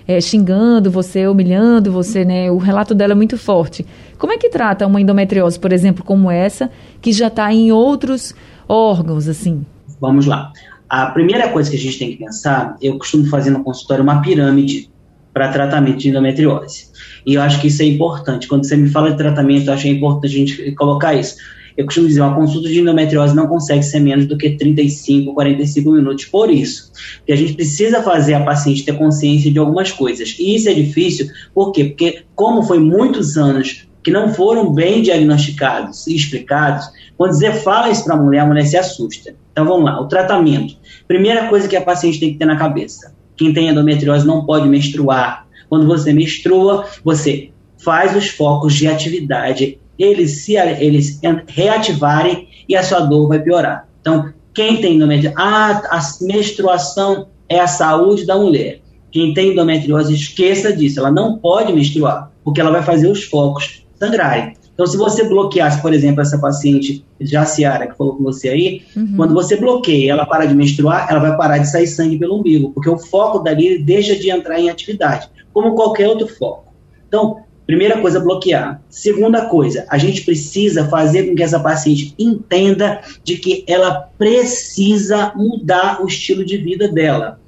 é, 0.08 0.22
xingando 0.22 0.90
você, 0.90 1.28
humilhando 1.28 1.92
você, 1.92 2.24
né? 2.24 2.50
O 2.50 2.58
relato 2.58 2.96
dela 2.96 3.12
é 3.12 3.16
muito 3.16 3.38
forte. 3.38 3.86
Como 4.18 4.32
é 4.32 4.38
que 4.38 4.48
trata 4.48 4.88
uma 4.88 5.02
endometriose, 5.02 5.60
por 5.60 5.74
exemplo, 5.74 6.02
como 6.02 6.32
essa, 6.32 6.72
que 7.02 7.12
já 7.12 7.28
está 7.28 7.52
em 7.52 7.74
outros 7.74 8.34
órgãos, 8.70 9.28
assim? 9.28 9.66
Vamos 10.00 10.26
lá. 10.26 10.54
A 10.92 11.06
primeira 11.06 11.48
coisa 11.48 11.70
que 11.70 11.78
a 11.78 11.80
gente 11.80 11.98
tem 11.98 12.12
que 12.12 12.18
pensar, 12.18 12.76
eu 12.82 12.98
costumo 12.98 13.26
fazer 13.28 13.50
no 13.50 13.64
consultório 13.64 14.04
uma 14.04 14.22
pirâmide 14.22 14.90
para 15.32 15.48
tratamento 15.48 16.00
de 16.00 16.10
endometriose. 16.10 16.88
E 17.26 17.36
eu 17.36 17.42
acho 17.42 17.62
que 17.62 17.68
isso 17.68 17.82
é 17.82 17.86
importante. 17.86 18.46
Quando 18.46 18.66
você 18.66 18.76
me 18.76 18.90
fala 18.90 19.10
de 19.10 19.16
tratamento, 19.16 19.68
eu 19.68 19.74
acho 19.74 19.88
é 19.88 19.92
importante 19.92 20.26
a 20.26 20.38
gente 20.38 20.72
colocar 20.74 21.14
isso. 21.14 21.38
Eu 21.78 21.86
costumo 21.86 22.10
dizer, 22.10 22.20
uma 22.20 22.36
consulta 22.36 22.68
de 22.68 22.82
endometriose 22.82 23.34
não 23.34 23.48
consegue 23.48 23.84
ser 23.84 24.02
menos 24.02 24.26
do 24.26 24.38
que 24.38 24.50
35, 24.50 25.34
45 25.34 25.92
minutos 25.94 26.26
por 26.26 26.52
isso. 26.52 26.92
Porque 27.20 27.32
a 27.32 27.38
gente 27.38 27.54
precisa 27.54 28.04
fazer 28.04 28.34
a 28.34 28.44
paciente 28.44 28.84
ter 28.84 28.98
consciência 28.98 29.50
de 29.50 29.60
algumas 29.60 29.94
coisas. 29.94 30.36
E 30.38 30.56
isso 30.56 30.68
é 30.68 30.74
difícil, 30.74 31.30
por 31.56 31.72
quê? 31.72 31.86
Porque 31.86 32.24
como 32.36 32.64
foi 32.64 32.80
muitos 32.80 33.38
anos 33.38 33.88
que 34.04 34.12
não 34.12 34.34
foram 34.34 34.74
bem 34.74 35.02
diagnosticados 35.02 36.08
e 36.08 36.16
explicados, 36.16 36.90
quando 37.18 37.34
você 37.34 37.52
fala 37.52 37.90
isso 37.90 38.04
para 38.04 38.16
a 38.16 38.22
mulher, 38.22 38.40
a 38.40 38.46
mulher 38.46 38.66
se 38.66 38.78
assusta. 38.78 39.36
Então 39.52 39.66
vamos 39.66 39.86
lá, 39.86 40.02
o 40.02 40.08
tratamento. 40.08 40.76
Primeira 41.08 41.48
coisa 41.48 41.68
que 41.68 41.76
a 41.76 41.82
paciente 41.82 42.20
tem 42.20 42.34
que 42.34 42.40
ter 42.40 42.46
na 42.46 42.56
cabeça: 42.56 43.14
quem 43.36 43.54
tem 43.54 43.70
endometriose 43.70 44.26
não 44.26 44.46
pode 44.46 44.68
menstruar. 44.68 45.48
Quando 45.70 45.86
você 45.86 46.12
menstrua, 46.12 46.86
você 47.04 47.52
faz 47.78 48.16
os 48.16 48.30
focos 48.30 48.74
de 48.74 48.88
atividade 48.88 49.80
eles 49.98 50.44
se 50.44 50.56
eles 50.56 51.20
reativarem 51.48 52.48
e 52.68 52.76
a 52.76 52.84
sua 52.84 53.02
dor 53.02 53.28
vai 53.28 53.40
piorar. 53.40 53.88
Então, 54.02 54.34
quem 54.54 54.82
tem 54.82 54.96
endometriose, 54.96 55.36
ah, 55.38 55.82
a 55.92 56.02
menstruação 56.22 57.28
é 57.48 57.60
a 57.60 57.68
saúde 57.68 58.26
da 58.26 58.36
mulher. 58.36 58.82
Quem 59.12 59.34
tem 59.34 59.52
endometriose, 59.52 60.14
esqueça 60.14 60.76
disso, 60.76 61.00
ela 61.00 61.12
não 61.12 61.38
pode 61.38 61.72
menstruar, 61.74 62.32
porque 62.44 62.60
ela 62.60 62.72
vai 62.72 62.82
fazer 62.82 63.08
os 63.10 63.24
focos 63.26 63.81
sangrarem. 64.02 64.54
Então, 64.74 64.88
se 64.88 64.98
você 64.98 65.24
bloqueasse, 65.24 65.80
por 65.80 65.94
exemplo, 65.94 66.22
essa 66.22 66.40
paciente 66.40 67.06
Jaciara, 67.20 67.86
que 67.86 67.96
falou 67.96 68.16
com 68.16 68.24
você 68.24 68.50
aí, 68.50 68.82
uhum. 68.96 69.14
quando 69.16 69.34
você 69.34 69.56
bloqueia 69.56 70.12
ela 70.12 70.26
para 70.26 70.46
de 70.46 70.56
menstruar, 70.56 71.08
ela 71.08 71.20
vai 71.20 71.38
parar 71.38 71.60
de 71.60 71.70
sair 71.70 71.86
sangue 71.86 72.18
pelo 72.18 72.40
umbigo, 72.40 72.72
porque 72.72 72.90
o 72.90 72.98
foco 72.98 73.40
dali 73.40 73.84
deixa 73.84 74.16
de 74.16 74.32
entrar 74.32 74.60
em 74.60 74.70
atividade, 74.70 75.30
como 75.54 75.76
qualquer 75.76 76.08
outro 76.08 76.28
foco. 76.28 76.74
Então, 77.08 77.44
Primeira 77.72 78.02
coisa, 78.02 78.20
bloquear. 78.20 78.82
Segunda 78.90 79.46
coisa, 79.46 79.86
a 79.90 79.98
gente 79.98 80.24
precisa 80.24 80.90
fazer 80.90 81.30
com 81.30 81.36
que 81.36 81.44
essa 81.44 81.58
paciente 81.58 82.14
entenda 82.20 83.00
de 83.24 83.38
que 83.38 83.64
ela 83.66 84.10
precisa 84.18 85.32
mudar 85.38 86.04
o 86.04 86.06
estilo 86.06 86.44
de 86.44 86.58
vida 86.58 86.90
dela. 86.90 87.40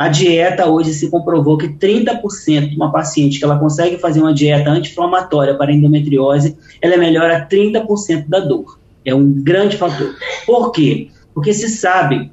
A 0.00 0.08
dieta 0.08 0.66
hoje 0.66 0.94
se 0.94 1.10
comprovou 1.10 1.58
que 1.58 1.68
30% 1.68 2.70
de 2.70 2.76
uma 2.76 2.90
paciente 2.90 3.38
que 3.38 3.44
ela 3.44 3.58
consegue 3.58 3.98
fazer 3.98 4.22
uma 4.22 4.32
dieta 4.32 4.70
anti-inflamatória 4.70 5.54
para 5.54 5.70
endometriose, 5.70 6.56
ela 6.80 6.96
melhora 6.96 7.46
30% 7.46 8.26
da 8.26 8.40
dor. 8.40 8.78
É 9.04 9.14
um 9.14 9.30
grande 9.30 9.76
fator. 9.76 10.14
Por 10.46 10.72
quê? 10.72 11.08
Porque 11.34 11.52
se 11.52 11.68
sabe 11.68 12.32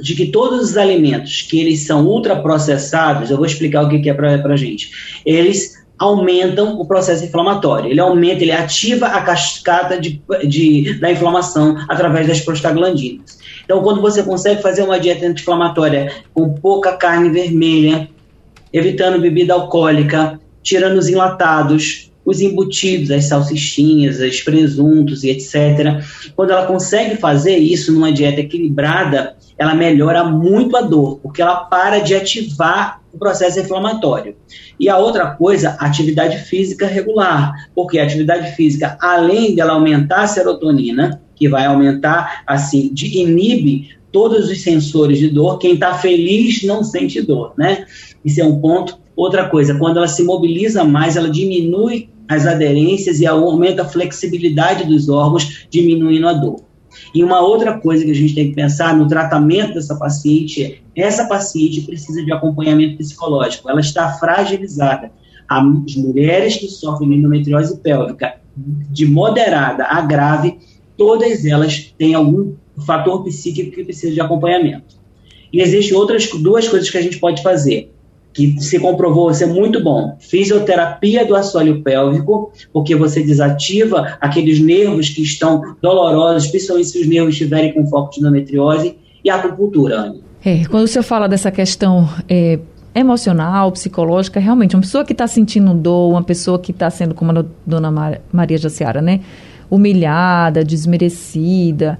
de 0.00 0.14
que 0.14 0.28
todos 0.28 0.70
os 0.70 0.76
alimentos 0.78 1.42
que 1.42 1.60
eles 1.60 1.80
são 1.80 2.06
ultraprocessados, 2.06 3.30
eu 3.30 3.36
vou 3.36 3.44
explicar 3.44 3.82
o 3.82 3.90
que 3.90 4.08
é 4.08 4.14
para 4.14 4.32
a 4.32 4.56
gente, 4.56 5.20
eles 5.26 5.76
aumentam 5.98 6.80
o 6.80 6.86
processo 6.86 7.26
inflamatório. 7.26 7.90
Ele 7.90 8.00
aumenta, 8.00 8.42
ele 8.42 8.52
ativa 8.52 9.08
a 9.08 9.20
cascata 9.20 10.00
de, 10.00 10.22
de, 10.48 10.94
da 10.98 11.12
inflamação 11.12 11.76
através 11.88 12.26
das 12.26 12.40
prostaglandinas. 12.40 13.38
Então, 13.66 13.82
quando 13.82 14.00
você 14.00 14.22
consegue 14.22 14.62
fazer 14.62 14.82
uma 14.82 14.98
dieta 14.98 15.26
anti-inflamatória 15.26 16.12
com 16.32 16.54
pouca 16.54 16.96
carne 16.96 17.30
vermelha, 17.30 18.08
evitando 18.72 19.20
bebida 19.20 19.52
alcoólica, 19.54 20.40
tirando 20.62 20.96
os 20.96 21.08
enlatados, 21.08 22.12
os 22.26 22.40
embutidos, 22.40 23.12
as 23.12 23.26
salsichinhas, 23.26 24.18
os 24.20 24.40
presuntos 24.40 25.22
e 25.22 25.30
etc. 25.30 26.02
Quando 26.34 26.50
ela 26.50 26.66
consegue 26.66 27.16
fazer 27.16 27.56
isso 27.56 27.92
numa 27.92 28.12
dieta 28.12 28.40
equilibrada, 28.40 29.36
ela 29.56 29.74
melhora 29.74 30.24
muito 30.24 30.76
a 30.76 30.82
dor, 30.82 31.20
porque 31.22 31.40
ela 31.40 31.64
para 31.64 32.00
de 32.00 32.14
ativar 32.14 33.00
o 33.12 33.18
processo 33.18 33.60
inflamatório. 33.60 34.36
E 34.78 34.88
a 34.88 34.98
outra 34.98 35.30
coisa, 35.30 35.76
atividade 35.78 36.38
física 36.38 36.86
regular, 36.86 37.70
porque 37.74 37.98
a 37.98 38.04
atividade 38.04 38.54
física, 38.56 38.98
além 39.00 39.54
dela 39.54 39.72
aumentar 39.72 40.24
a 40.24 40.26
serotonina, 40.26 41.22
que 41.34 41.48
vai 41.48 41.64
aumentar, 41.64 42.42
assim, 42.46 42.92
de, 42.92 43.18
inibe 43.18 43.90
todos 44.10 44.50
os 44.50 44.62
sensores 44.62 45.18
de 45.18 45.28
dor, 45.28 45.58
quem 45.58 45.74
está 45.74 45.94
feliz 45.94 46.62
não 46.64 46.82
sente 46.82 47.20
dor, 47.22 47.52
né? 47.56 47.86
Isso 48.24 48.40
é 48.40 48.44
um 48.44 48.60
ponto. 48.60 48.98
Outra 49.14 49.48
coisa, 49.48 49.78
quando 49.78 49.96
ela 49.96 50.08
se 50.08 50.22
mobiliza 50.22 50.84
mais, 50.84 51.16
ela 51.16 51.30
diminui 51.30 52.10
as 52.28 52.46
aderências 52.46 53.20
e 53.20 53.26
aumenta 53.26 53.82
a 53.82 53.88
flexibilidade 53.88 54.84
dos 54.84 55.08
órgãos, 55.08 55.66
diminuindo 55.70 56.28
a 56.28 56.32
dor. 56.32 56.60
E 57.14 57.22
uma 57.22 57.40
outra 57.40 57.78
coisa 57.78 58.04
que 58.04 58.10
a 58.10 58.14
gente 58.14 58.34
tem 58.34 58.48
que 58.48 58.54
pensar 58.54 58.96
no 58.96 59.06
tratamento 59.06 59.74
dessa 59.74 59.96
paciente 59.96 60.82
é 60.94 61.00
essa 61.00 61.26
paciente 61.26 61.82
precisa 61.82 62.24
de 62.24 62.32
acompanhamento 62.32 62.96
psicológico, 62.96 63.68
ela 63.68 63.80
está 63.80 64.12
fragilizada. 64.14 65.10
As 65.48 65.94
mulheres 65.96 66.56
que 66.56 66.68
sofrem 66.68 67.14
endometriose 67.14 67.76
pélvica 67.78 68.40
de 68.56 69.06
moderada 69.06 69.84
a 69.84 70.00
grave, 70.00 70.58
todas 70.96 71.44
elas 71.44 71.94
têm 71.96 72.14
algum 72.14 72.54
fator 72.84 73.22
psíquico 73.24 73.70
que 73.70 73.84
precisa 73.84 74.12
de 74.12 74.20
acompanhamento. 74.20 74.96
E 75.52 75.60
existem 75.60 75.96
outras 75.96 76.28
duas 76.28 76.66
coisas 76.66 76.90
que 76.90 76.98
a 76.98 77.02
gente 77.02 77.18
pode 77.18 77.42
fazer 77.42 77.92
que 78.36 78.60
se 78.60 78.78
comprovou 78.78 79.32
ser 79.32 79.46
muito 79.46 79.82
bom. 79.82 80.14
Fisioterapia 80.20 81.24
do 81.24 81.34
assoalho 81.34 81.82
pélvico, 81.82 82.52
porque 82.70 82.94
você 82.94 83.22
desativa 83.22 84.18
aqueles 84.20 84.60
nervos 84.60 85.08
que 85.08 85.22
estão 85.22 85.74
dolorosos, 85.80 86.48
principalmente 86.48 86.90
se 86.90 87.00
os 87.00 87.06
nervos 87.08 87.32
estiverem 87.32 87.72
com 87.72 87.86
foco 87.86 88.12
de 88.12 88.20
endometriose, 88.20 88.98
e 89.24 89.30
acupuntura, 89.30 90.00
Anny. 90.02 90.20
É, 90.44 90.64
quando 90.66 90.84
o 90.84 90.86
senhor 90.86 91.02
fala 91.02 91.26
dessa 91.26 91.50
questão 91.50 92.08
é, 92.28 92.60
emocional, 92.94 93.72
psicológica, 93.72 94.38
realmente, 94.38 94.76
uma 94.76 94.82
pessoa 94.82 95.04
que 95.04 95.12
está 95.12 95.26
sentindo 95.26 95.74
dor, 95.74 96.10
uma 96.10 96.22
pessoa 96.22 96.58
que 96.58 96.70
está 96.70 96.90
sendo, 96.90 97.14
como 97.14 97.32
a 97.32 97.44
dona 97.66 98.20
Maria 98.32 98.58
Jaciara, 98.58 99.00
né, 99.00 99.20
humilhada, 99.68 100.62
desmerecida, 100.62 101.98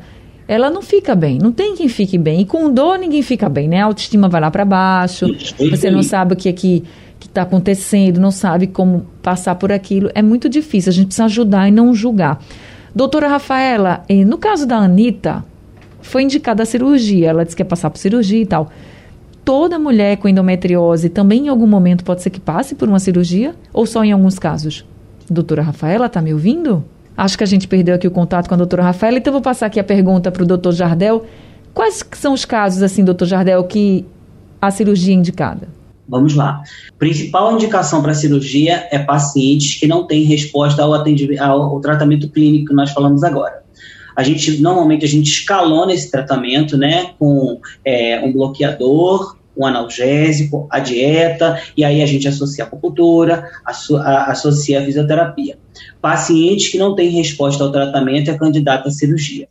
ela 0.49 0.71
não 0.71 0.83
fica 0.83 1.15
bem. 1.15 1.39
Não 1.39 1.51
tem 1.53 1.75
quem 1.75 1.89
fique 1.89 2.17
bem. 2.17 2.41
E 2.41 2.45
com 2.45 2.73
dor 2.73 2.99
ninguém 2.99 3.23
fica 3.23 3.49
bem, 3.49 3.69
né? 3.69 3.83
A 3.83 3.87
autoestima 3.87 4.29
vai 4.29 4.41
lá 4.41 4.51
para 4.51 4.65
baixo. 4.65 5.27
Você 5.71 5.91
não 5.91 6.03
sabe 6.03 6.35
o 6.35 6.37
que 6.37 6.49
é 6.49 6.53
que 6.53 6.85
está 7.25 7.43
acontecendo, 7.43 8.21
não 8.21 8.31
sabe 8.31 8.67
como 8.67 9.07
passar 9.23 9.57
por 9.57 9.73
aquilo. 9.73 10.11
É 10.15 10.23
muito 10.23 10.49
difícil. 10.49 10.91
A 10.91 10.93
gente 10.93 11.07
precisa 11.07 11.25
ajudar 11.25 11.69
e 11.69 11.71
não 11.71 11.95
julgar. 11.95 12.41
Doutora 12.95 13.29
Rafaela, 13.29 14.05
eh, 14.09 14.25
no 14.25 14.39
caso 14.39 14.67
da 14.67 14.77
Anitta, 14.77 15.45
foi 16.01 16.23
indicada 16.23 16.63
a 16.63 16.67
cirurgia. 16.67 17.29
Ela 17.29 17.45
disse 17.45 17.57
que 17.57 17.63
ia 17.63 17.67
passar 17.67 17.91
por 17.91 17.99
cirurgia 17.99 18.41
e 18.41 18.47
tal. 18.47 18.71
Toda 19.45 19.79
mulher 19.79 20.17
com 20.17 20.29
endometriose 20.29 21.09
também 21.09 21.47
em 21.47 21.49
algum 21.49 21.67
momento 21.67 22.05
pode 22.05 22.23
ser 22.23 22.31
que 22.31 22.41
passe 22.41 22.75
por 22.75 22.89
uma 22.89 22.99
cirurgia? 22.99 23.55
Ou 23.73 23.87
só 23.87 24.03
em 24.03 24.13
alguns 24.13 24.39
casos? 24.39 24.85
Doutora 25.29 25.63
Rafaela, 25.63 26.07
está 26.07 26.23
me 26.23 26.33
ouvindo? 26.33 26.85
Acho 27.17 27.39
que 27.39 27.45
a 27.45 27.47
gente 27.47 27.67
perdeu 27.67 27.95
aqui 27.95 28.07
o 28.07 28.11
contato 28.11 28.49
com 28.49 28.55
a 28.55 28.59
doutora 28.59 28.83
Rafaela, 28.83 29.19
então 29.19 29.33
vou 29.33 29.43
passar 29.43 29.67
aqui 29.67 29.81
a 29.81 29.85
pergunta 29.85 30.31
para 30.31 30.43
o 30.43 30.47
doutor 30.47 30.73
Jardel. 30.73 31.25
Quais 31.73 32.05
são 32.13 32.33
os 32.33 32.45
casos, 32.45 32.83
assim, 32.83 33.05
doutor 33.05 33.27
Jardel, 33.27 33.65
que 33.65 34.05
a 34.61 34.71
cirurgia 34.71 35.15
é 35.15 35.17
indicada? 35.17 35.69
Vamos 36.09 36.35
lá. 36.35 36.63
Principal 36.99 37.53
indicação 37.53 38.03
para 38.03 38.15
cirurgia 38.15 38.87
é 38.91 38.99
pacientes 38.99 39.79
que 39.79 39.87
não 39.87 40.07
têm 40.07 40.25
resposta 40.25 40.83
ao, 40.83 40.93
ao 40.93 41.81
tratamento 41.81 42.29
clínico 42.29 42.67
que 42.67 42.75
nós 42.75 42.93
falamos 42.93 43.25
agora. 43.25 43.63
a 44.15 44.23
gente 44.23 44.63
normalmente 44.63 45.05
a 45.05 45.09
gente 45.09 45.29
escalona 45.29 45.93
esse 45.93 46.11
tratamento, 46.11 46.77
né, 46.79 47.11
com 47.19 47.61
é, 47.85 48.21
um 48.25 48.33
bloqueador, 48.33 49.37
um 49.57 49.67
analgésico, 49.67 50.67
a 50.71 50.79
dieta, 50.79 51.61
e 51.77 51.85
aí 51.85 52.03
a 52.03 52.07
gente 52.07 52.29
associa 52.29 52.65
a 52.65 52.67
acupuntura, 52.67 53.51
associa 53.65 54.81
a 54.81 54.85
fisioterapia. 54.85 55.59
Pacientes 56.01 56.69
que 56.69 56.79
não 56.79 56.95
têm 56.95 57.11
resposta 57.11 57.63
ao 57.63 57.73
tratamento 57.73 58.31
é 58.31 58.39
candidato 58.39 58.89
à 58.89 58.91
cirurgia. 58.91 59.49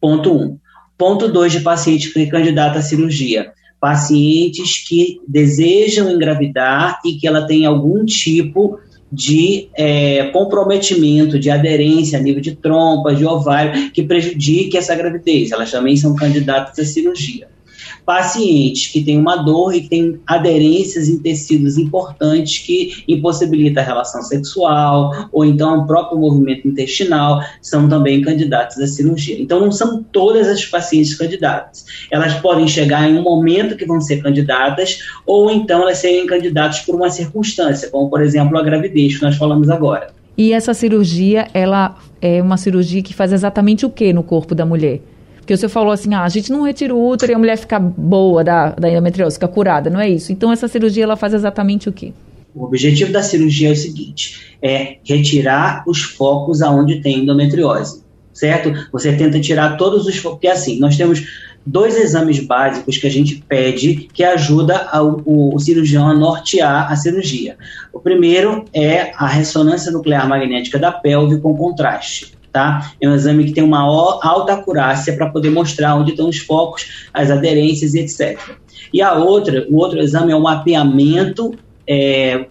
Ponto 0.00 0.32
1. 0.32 0.42
Um. 0.42 0.58
Ponto 0.96 1.28
2 1.28 1.52
de 1.52 1.60
pacientes 1.60 2.12
que 2.12 2.20
é 2.20 2.26
candidato 2.26 2.78
à 2.78 2.82
cirurgia. 2.82 3.52
Pacientes 3.80 4.86
que 4.86 5.20
desejam 5.26 6.10
engravidar 6.10 7.00
e 7.04 7.14
que 7.14 7.26
ela 7.26 7.46
tem 7.46 7.66
algum 7.66 8.04
tipo 8.04 8.78
de 9.10 9.68
é, 9.76 10.28
comprometimento, 10.28 11.38
de 11.38 11.50
aderência 11.50 12.18
a 12.18 12.22
nível 12.22 12.40
de 12.40 12.56
trompa, 12.56 13.14
de 13.14 13.26
ovário, 13.26 13.90
que 13.90 14.02
prejudique 14.02 14.78
essa 14.78 14.94
gravidez. 14.94 15.50
Elas 15.50 15.70
também 15.70 15.96
são 15.96 16.14
candidatas 16.14 16.78
à 16.78 16.84
cirurgia 16.84 17.51
pacientes 18.04 18.88
que 18.88 19.02
têm 19.02 19.18
uma 19.18 19.36
dor 19.36 19.74
e 19.74 19.82
que 19.82 19.88
têm 19.88 20.20
aderências 20.26 21.08
em 21.08 21.18
tecidos 21.18 21.78
importantes 21.78 22.58
que 22.58 23.04
impossibilita 23.06 23.80
a 23.80 23.84
relação 23.84 24.22
sexual, 24.22 25.28
ou 25.32 25.44
então 25.44 25.80
o 25.80 25.86
próprio 25.86 26.18
movimento 26.18 26.66
intestinal, 26.66 27.40
são 27.60 27.88
também 27.88 28.22
candidatos 28.22 28.78
à 28.78 28.86
cirurgia. 28.86 29.40
Então, 29.40 29.60
não 29.60 29.72
são 29.72 30.02
todas 30.02 30.48
as 30.48 30.64
pacientes 30.64 31.14
candidatas. 31.14 31.84
Elas 32.10 32.34
podem 32.34 32.66
chegar 32.66 33.08
em 33.08 33.18
um 33.18 33.22
momento 33.22 33.76
que 33.76 33.86
vão 33.86 34.00
ser 34.00 34.22
candidatas, 34.22 34.98
ou 35.26 35.50
então 35.50 35.82
elas 35.82 35.98
serem 35.98 36.26
candidatas 36.26 36.80
por 36.80 36.94
uma 36.94 37.10
circunstância, 37.10 37.90
como, 37.90 38.08
por 38.10 38.22
exemplo, 38.22 38.58
a 38.58 38.62
gravidez, 38.62 39.16
que 39.16 39.22
nós 39.22 39.36
falamos 39.36 39.70
agora. 39.70 40.10
E 40.36 40.52
essa 40.52 40.72
cirurgia, 40.72 41.48
ela 41.52 41.96
é 42.20 42.40
uma 42.40 42.56
cirurgia 42.56 43.02
que 43.02 43.12
faz 43.12 43.32
exatamente 43.32 43.84
o 43.84 43.90
que 43.90 44.12
no 44.12 44.22
corpo 44.22 44.54
da 44.54 44.64
mulher? 44.64 45.00
Porque 45.42 45.56
você 45.56 45.68
falou 45.68 45.90
assim, 45.90 46.14
ah, 46.14 46.22
a 46.22 46.28
gente 46.28 46.52
não 46.52 46.62
retira 46.62 46.94
o 46.94 47.08
útero 47.08 47.32
e 47.32 47.34
a 47.34 47.38
mulher 47.38 47.58
fica 47.58 47.76
boa 47.80 48.44
da, 48.44 48.70
da 48.70 48.88
endometriose, 48.88 49.34
fica 49.34 49.48
curada, 49.48 49.90
não 49.90 49.98
é 49.98 50.08
isso? 50.08 50.30
Então 50.30 50.52
essa 50.52 50.68
cirurgia 50.68 51.02
ela 51.02 51.16
faz 51.16 51.34
exatamente 51.34 51.88
o 51.88 51.92
quê? 51.92 52.12
O 52.54 52.64
objetivo 52.64 53.10
da 53.12 53.24
cirurgia 53.24 53.70
é 53.70 53.72
o 53.72 53.76
seguinte: 53.76 54.56
é 54.62 54.98
retirar 55.04 55.82
os 55.84 56.00
focos 56.00 56.62
aonde 56.62 57.00
tem 57.00 57.24
endometriose, 57.24 58.04
certo? 58.32 58.72
Você 58.92 59.12
tenta 59.16 59.40
tirar 59.40 59.76
todos 59.76 60.06
os 60.06 60.16
focos, 60.16 60.36
porque 60.36 60.46
assim, 60.46 60.78
nós 60.78 60.96
temos 60.96 61.26
dois 61.66 61.96
exames 61.96 62.38
básicos 62.38 62.98
que 62.98 63.06
a 63.08 63.10
gente 63.10 63.42
pede 63.48 64.08
que 64.14 64.22
ajuda 64.22 64.88
ao, 64.92 65.22
o, 65.24 65.56
o, 65.56 65.58
cirurgião 65.58 66.08
a 66.08 66.14
nortear 66.14 66.90
a 66.90 66.94
cirurgia. 66.94 67.56
O 67.92 67.98
primeiro 67.98 68.64
é 68.72 69.10
a 69.16 69.26
ressonância 69.26 69.90
nuclear 69.90 70.28
magnética 70.28 70.78
da 70.78 70.92
pelve 70.92 71.40
com 71.40 71.56
contraste 71.56 72.40
tá? 72.52 72.92
É 73.00 73.08
um 73.08 73.14
exame 73.14 73.44
que 73.44 73.52
tem 73.52 73.64
uma 73.64 73.80
alta 73.80 74.52
acurácia 74.52 75.14
para 75.16 75.30
poder 75.30 75.50
mostrar 75.50 75.96
onde 75.96 76.10
estão 76.10 76.28
os 76.28 76.38
focos, 76.38 77.08
as 77.12 77.30
aderências 77.30 77.94
e 77.94 78.00
etc. 78.00 78.38
E 78.92 79.00
a 79.00 79.14
outra, 79.14 79.66
o 79.70 79.76
outro 79.76 79.98
exame 79.98 80.32
é 80.32 80.36
o 80.36 80.42
mapeamento 80.42 81.56
é, 81.84 82.46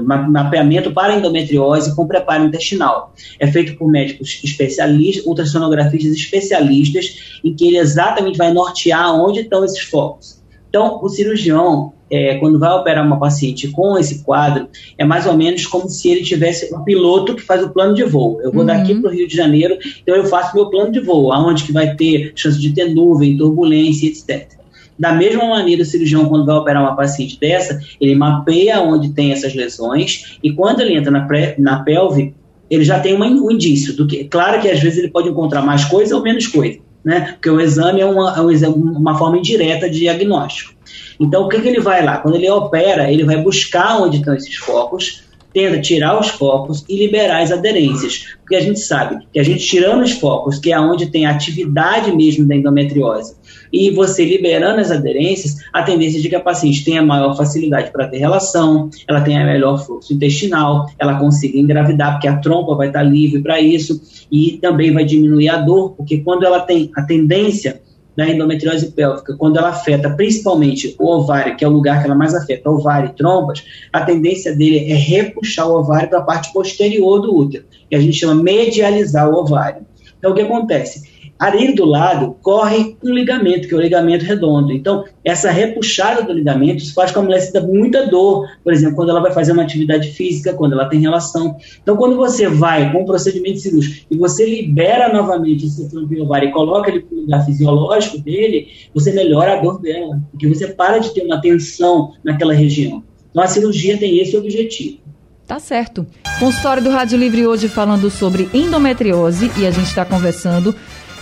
mapeamento 0.00 0.92
para 0.92 1.16
endometriose 1.16 1.94
com 1.94 2.06
preparo 2.06 2.44
intestinal. 2.44 3.12
É 3.38 3.46
feito 3.46 3.76
por 3.76 3.90
médicos 3.90 4.40
especialistas, 4.44 5.26
ultrassonografistas 5.26 6.12
especialistas, 6.12 7.40
em 7.42 7.54
que 7.54 7.66
ele 7.66 7.78
exatamente 7.78 8.38
vai 8.38 8.52
nortear 8.52 9.14
onde 9.14 9.40
estão 9.40 9.64
esses 9.64 9.82
focos. 9.82 10.35
Então, 10.68 11.00
o 11.02 11.08
cirurgião, 11.08 11.92
é, 12.10 12.36
quando 12.36 12.58
vai 12.58 12.70
operar 12.72 13.04
uma 13.04 13.18
paciente 13.18 13.68
com 13.68 13.98
esse 13.98 14.22
quadro, 14.22 14.68
é 14.96 15.04
mais 15.04 15.26
ou 15.26 15.36
menos 15.36 15.66
como 15.66 15.88
se 15.88 16.08
ele 16.08 16.22
tivesse 16.22 16.74
um 16.74 16.82
piloto 16.84 17.34
que 17.34 17.42
faz 17.42 17.62
o 17.62 17.70
plano 17.70 17.94
de 17.94 18.04
voo. 18.04 18.40
Eu 18.42 18.52
vou 18.52 18.60
uhum. 18.60 18.66
daqui 18.66 18.94
para 18.94 19.10
o 19.10 19.14
Rio 19.14 19.26
de 19.26 19.36
Janeiro, 19.36 19.78
então 20.02 20.14
eu 20.14 20.24
faço 20.26 20.54
meu 20.54 20.68
plano 20.70 20.92
de 20.92 21.00
voo, 21.00 21.32
aonde 21.32 21.64
que 21.64 21.72
vai 21.72 21.94
ter 21.94 22.32
chance 22.36 22.60
de 22.60 22.72
ter 22.72 22.94
nuvem, 22.94 23.36
turbulência, 23.36 24.08
etc. 24.08 24.56
Da 24.98 25.12
mesma 25.12 25.46
maneira, 25.46 25.82
o 25.82 25.84
cirurgião, 25.84 26.26
quando 26.26 26.46
vai 26.46 26.56
operar 26.56 26.82
uma 26.82 26.96
paciente 26.96 27.38
dessa, 27.38 27.78
ele 28.00 28.14
mapeia 28.14 28.80
onde 28.80 29.10
tem 29.10 29.32
essas 29.32 29.54
lesões 29.54 30.38
e 30.42 30.52
quando 30.52 30.80
ele 30.80 30.96
entra 30.96 31.10
na, 31.10 31.26
pré, 31.26 31.54
na 31.58 31.80
pelve, 31.80 32.34
ele 32.70 32.84
já 32.84 32.98
tem 32.98 33.14
um 33.14 33.50
indício 33.50 33.94
do 33.94 34.06
que. 34.06 34.24
Claro 34.24 34.60
que 34.60 34.68
às 34.68 34.80
vezes 34.80 34.98
ele 34.98 35.10
pode 35.10 35.28
encontrar 35.28 35.62
mais 35.62 35.84
coisa 35.84 36.16
ou 36.16 36.22
menos 36.22 36.46
coisa, 36.46 36.78
né? 37.06 37.34
Porque 37.34 37.48
o 37.48 37.60
exame 37.60 38.00
é 38.00 38.04
uma, 38.04 38.34
é 38.36 38.68
uma 38.68 39.16
forma 39.16 39.38
indireta 39.38 39.88
de 39.88 40.00
diagnóstico. 40.00 40.74
Então, 41.20 41.44
o 41.44 41.48
que, 41.48 41.60
que 41.60 41.68
ele 41.68 41.80
vai 41.80 42.04
lá? 42.04 42.18
Quando 42.18 42.34
ele 42.34 42.50
opera, 42.50 43.10
ele 43.10 43.24
vai 43.24 43.40
buscar 43.40 44.02
onde 44.02 44.16
estão 44.16 44.34
esses 44.34 44.56
focos, 44.56 45.22
tenta 45.54 45.80
tirar 45.80 46.18
os 46.18 46.28
focos 46.28 46.84
e 46.88 46.98
liberar 46.98 47.42
as 47.42 47.52
aderências. 47.52 48.34
Porque 48.40 48.56
a 48.56 48.60
gente 48.60 48.80
sabe 48.80 49.24
que 49.32 49.38
a 49.38 49.44
gente 49.44 49.64
tirando 49.64 50.02
os 50.02 50.10
focos, 50.10 50.58
que 50.58 50.72
é 50.72 50.80
onde 50.80 51.06
tem 51.06 51.26
atividade 51.26 52.10
mesmo 52.10 52.46
da 52.46 52.56
endometriose, 52.56 53.36
e 53.72 53.90
você 53.90 54.24
liberando 54.24 54.80
as 54.80 54.90
aderências, 54.90 55.56
a 55.72 55.82
tendência 55.82 56.18
é 56.18 56.22
de 56.22 56.28
que 56.28 56.34
a 56.34 56.40
paciente 56.40 56.84
tenha 56.84 57.02
maior 57.02 57.36
facilidade 57.36 57.90
para 57.90 58.08
ter 58.08 58.18
relação, 58.18 58.90
ela 59.06 59.20
tenha 59.20 59.44
melhor 59.44 59.84
fluxo 59.84 60.12
intestinal, 60.12 60.86
ela 60.98 61.18
consiga 61.18 61.58
engravidar, 61.58 62.12
porque 62.12 62.28
a 62.28 62.36
trompa 62.36 62.74
vai 62.74 62.88
estar 62.88 63.02
livre 63.02 63.42
para 63.42 63.60
isso, 63.60 64.00
e 64.30 64.58
também 64.60 64.92
vai 64.92 65.04
diminuir 65.04 65.48
a 65.48 65.58
dor, 65.58 65.94
porque 65.96 66.18
quando 66.18 66.44
ela 66.44 66.60
tem 66.60 66.90
a 66.96 67.02
tendência 67.02 67.80
da 68.16 68.26
endometriose 68.26 68.92
pélvica, 68.92 69.36
quando 69.36 69.58
ela 69.58 69.68
afeta 69.68 70.08
principalmente 70.10 70.96
o 70.98 71.06
ovário, 71.06 71.54
que 71.54 71.64
é 71.64 71.68
o 71.68 71.70
lugar 71.70 72.00
que 72.00 72.06
ela 72.06 72.14
mais 72.14 72.34
afeta, 72.34 72.70
ovário 72.70 73.10
e 73.10 73.12
trompas, 73.16 73.62
a 73.92 74.00
tendência 74.00 74.56
dele 74.56 74.90
é 74.90 74.94
repuxar 74.94 75.68
o 75.68 75.78
ovário 75.78 76.08
para 76.08 76.20
a 76.20 76.22
parte 76.22 76.50
posterior 76.52 77.20
do 77.20 77.36
útero, 77.36 77.64
que 77.88 77.94
a 77.94 78.00
gente 78.00 78.16
chama 78.16 78.42
medializar 78.42 79.28
o 79.28 79.34
ovário. 79.34 79.84
Então, 80.18 80.32
o 80.32 80.34
que 80.34 80.40
acontece? 80.40 81.15
Ali 81.38 81.74
do 81.74 81.84
lado 81.84 82.36
corre 82.40 82.96
um 83.04 83.12
ligamento, 83.12 83.68
que 83.68 83.74
é 83.74 83.76
o 83.76 83.80
ligamento 83.80 84.24
redondo. 84.24 84.72
Então, 84.72 85.04
essa 85.22 85.50
repuxada 85.50 86.22
do 86.22 86.32
ligamento 86.32 86.94
faz 86.94 87.10
com 87.10 87.14
que 87.14 87.18
a 87.20 87.22
mulher 87.22 87.40
sinta 87.40 87.60
muita 87.60 88.06
dor, 88.06 88.48
por 88.64 88.72
exemplo, 88.72 88.96
quando 88.96 89.10
ela 89.10 89.20
vai 89.20 89.32
fazer 89.32 89.52
uma 89.52 89.62
atividade 89.62 90.12
física, 90.12 90.54
quando 90.54 90.72
ela 90.72 90.86
tem 90.86 90.98
relação. 91.00 91.56
Então, 91.82 91.96
quando 91.96 92.16
você 92.16 92.48
vai 92.48 92.90
com 92.90 93.02
um 93.02 93.04
procedimento 93.04 93.58
cirúrgico 93.58 94.06
e 94.10 94.16
você 94.16 94.46
libera 94.46 95.12
novamente 95.12 95.66
esse 95.66 95.90
tronco 95.90 96.12
e 96.14 96.50
coloca 96.50 96.90
ele 96.90 97.04
no 97.10 97.22
lugar 97.22 97.44
fisiológico 97.44 98.18
dele, 98.18 98.68
você 98.94 99.12
melhora 99.12 99.58
a 99.58 99.62
dor 99.62 99.80
dela, 99.80 100.18
porque 100.30 100.48
você 100.48 100.68
para 100.68 100.98
de 100.98 101.12
ter 101.12 101.22
uma 101.22 101.40
tensão 101.40 102.14
naquela 102.24 102.54
região. 102.54 103.02
Então, 103.30 103.42
a 103.42 103.46
cirurgia 103.46 103.98
tem 103.98 104.18
esse 104.18 104.34
objetivo. 104.36 105.06
Tá 105.46 105.60
certo. 105.60 106.04
Consultório 106.40 106.82
do 106.82 106.90
Rádio 106.90 107.16
Livre 107.16 107.46
hoje 107.46 107.68
falando 107.68 108.10
sobre 108.10 108.48
endometriose 108.52 109.50
e 109.56 109.64
a 109.64 109.70
gente 109.70 109.86
está 109.86 110.04
conversando 110.04 110.74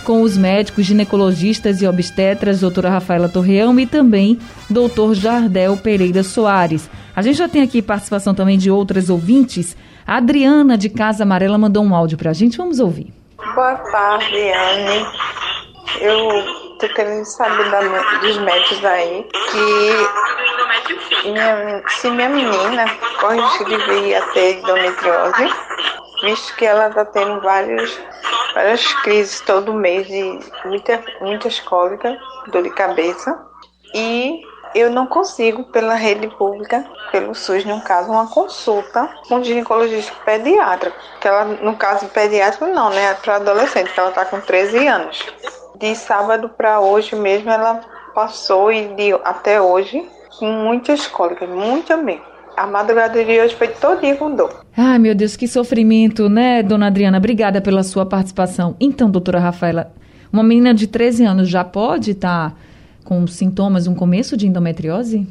com 0.05 0.23
os 0.23 0.37
médicos 0.37 0.85
ginecologistas 0.85 1.81
e 1.81 1.87
obstetras, 1.87 2.61
doutora 2.61 2.91
Rafaela 2.91 3.29
Torreão 3.29 3.79
e 3.81 3.87
também 3.87 4.39
doutor 4.69 5.15
Jardel 5.15 5.77
Pereira 5.77 6.23
Soares. 6.23 6.89
A 7.17 7.23
gente 7.23 7.39
já 7.39 7.49
tem 7.49 7.63
aqui 7.63 7.81
participação 7.81 8.35
também 8.35 8.59
de 8.59 8.71
outras 8.71 9.09
ouvintes. 9.09 9.77
A 10.07 10.19
Adriana, 10.19 10.77
de 10.77 10.91
Casa 10.91 11.23
Amarela, 11.23 11.57
mandou 11.57 11.83
um 11.83 11.95
áudio 11.95 12.19
para 12.19 12.31
a 12.31 12.35
gente. 12.35 12.59
Vamos 12.59 12.79
ouvir. 12.81 13.13
Boa 13.55 13.75
tarde, 13.77 14.37
Anne. 14.37 15.07
Eu 16.01 16.29
tô 16.79 16.89
querendo 16.95 17.25
saber 17.25 17.71
da, 17.71 17.81
dos 18.21 18.39
médicos 18.39 18.85
aí 18.85 19.25
que 19.51 21.29
minha, 21.29 21.83
se 21.89 22.11
minha 22.11 22.29
menina 22.29 22.85
corre 23.21 23.41
risco 23.41 23.65
de 23.65 23.77
vir 23.77 24.17
a 24.17 24.23
ter 24.33 24.59
endometriose, 24.59 25.49
visto 26.25 26.57
que 26.57 26.65
ela 26.65 26.89
está 26.89 27.05
tendo 27.05 27.41
vários 27.41 28.01
várias 28.55 28.95
crises 29.03 29.41
todo 29.41 29.75
mês 29.75 30.07
de 30.07 30.39
muita, 30.65 31.03
muitas 31.21 31.61
cólicas, 31.61 32.17
dor 32.49 32.63
de 32.63 32.71
cabeça. 32.71 33.39
E 33.93 34.43
eu 34.75 34.91
não 34.91 35.07
consigo, 35.07 35.65
pela 35.65 35.95
rede 35.95 36.29
pública, 36.29 36.85
pelo 37.13 37.35
SUS, 37.35 37.65
no 37.65 37.81
caso, 37.83 38.11
uma 38.11 38.29
consulta 38.29 39.09
com 39.29 39.43
ginecologista 39.43 40.13
pediatra. 40.25 40.93
Que 41.21 41.29
ela, 41.29 41.45
no 41.45 41.77
caso 41.77 42.09
pediátrico, 42.09 42.67
não, 42.67 42.91
né? 42.91 43.15
Para 43.15 43.37
adolescente, 43.37 43.93
que 43.93 44.01
ela 44.01 44.09
está 44.09 44.25
com 44.25 44.41
13 44.41 44.87
anos. 44.87 45.25
De 45.77 45.95
sábado 45.95 46.49
para 46.49 46.81
hoje 46.81 47.15
mesmo, 47.15 47.51
ela 47.51 47.81
passou 48.15 48.73
e 48.73 48.89
de, 48.95 49.13
até 49.25 49.61
hoje 49.61 50.09
com 50.39 50.47
muitas 50.47 51.07
cólicas, 51.07 51.49
muito 51.49 51.97
mesmo. 51.99 52.34
A 52.57 52.67
madrugada 52.67 53.25
de 53.25 53.41
hoje 53.41 53.55
foi 53.57 53.69
todinha 53.69 54.17
com 54.17 54.35
dor. 54.35 54.65
Ai, 54.77 54.99
meu 54.99 55.15
Deus, 55.15 55.37
que 55.37 55.49
sofrimento, 55.49 56.29
né, 56.29 56.63
dona 56.63 56.87
Adriana? 56.87 57.19
Obrigada 57.19 57.61
pela 57.61 57.83
sua 57.83 58.07
participação. 58.07 58.77
Então, 58.81 59.11
doutora 59.11 59.41
Rafaela, 59.41 59.93
uma 60.33 60.43
menina 60.43 60.73
de 60.73 60.87
13 60.87 61.25
anos 61.25 61.49
já 61.49 61.65
pode 61.65 62.13
estar 62.13 62.51
tá 62.51 62.57
com 63.05 63.27
sintomas, 63.27 63.87
um 63.87 63.95
começo 63.95 64.37
de 64.37 64.47
endometriose? 64.47 65.27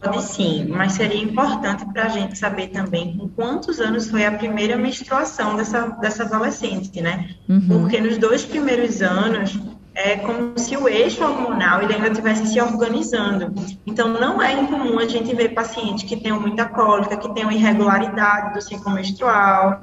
Pode 0.00 0.22
sim, 0.22 0.66
mas 0.68 0.92
seria 0.92 1.22
importante 1.22 1.84
para 1.92 2.04
a 2.04 2.08
gente 2.08 2.38
saber 2.38 2.68
também 2.68 3.16
com 3.16 3.28
quantos 3.28 3.80
anos 3.80 4.10
foi 4.10 4.24
a 4.24 4.32
primeira 4.32 4.76
menstruação 4.76 5.56
dessa, 5.56 5.88
dessa 6.00 6.24
adolescente, 6.24 7.00
né? 7.00 7.30
Uhum. 7.48 7.60
Porque 7.68 8.00
nos 8.00 8.18
dois 8.18 8.44
primeiros 8.44 9.02
anos 9.02 9.58
é 9.96 10.16
como 10.16 10.58
se 10.58 10.76
o 10.76 10.86
eixo 10.86 11.24
hormonal 11.24 11.82
ele 11.82 11.94
ainda 11.94 12.08
estivesse 12.08 12.46
se 12.48 12.60
organizando. 12.60 13.54
Então, 13.86 14.08
não 14.08 14.42
é 14.42 14.52
incomum 14.52 14.98
a 14.98 15.08
gente 15.08 15.34
ver 15.34 15.54
pacientes 15.54 16.04
que 16.04 16.16
tenham 16.16 16.38
muita 16.38 16.66
cólica, 16.66 17.16
que 17.16 17.32
tenham 17.32 17.50
irregularidade 17.50 18.52
do 18.52 18.60
ciclo 18.60 18.92
menstrual. 18.92 19.80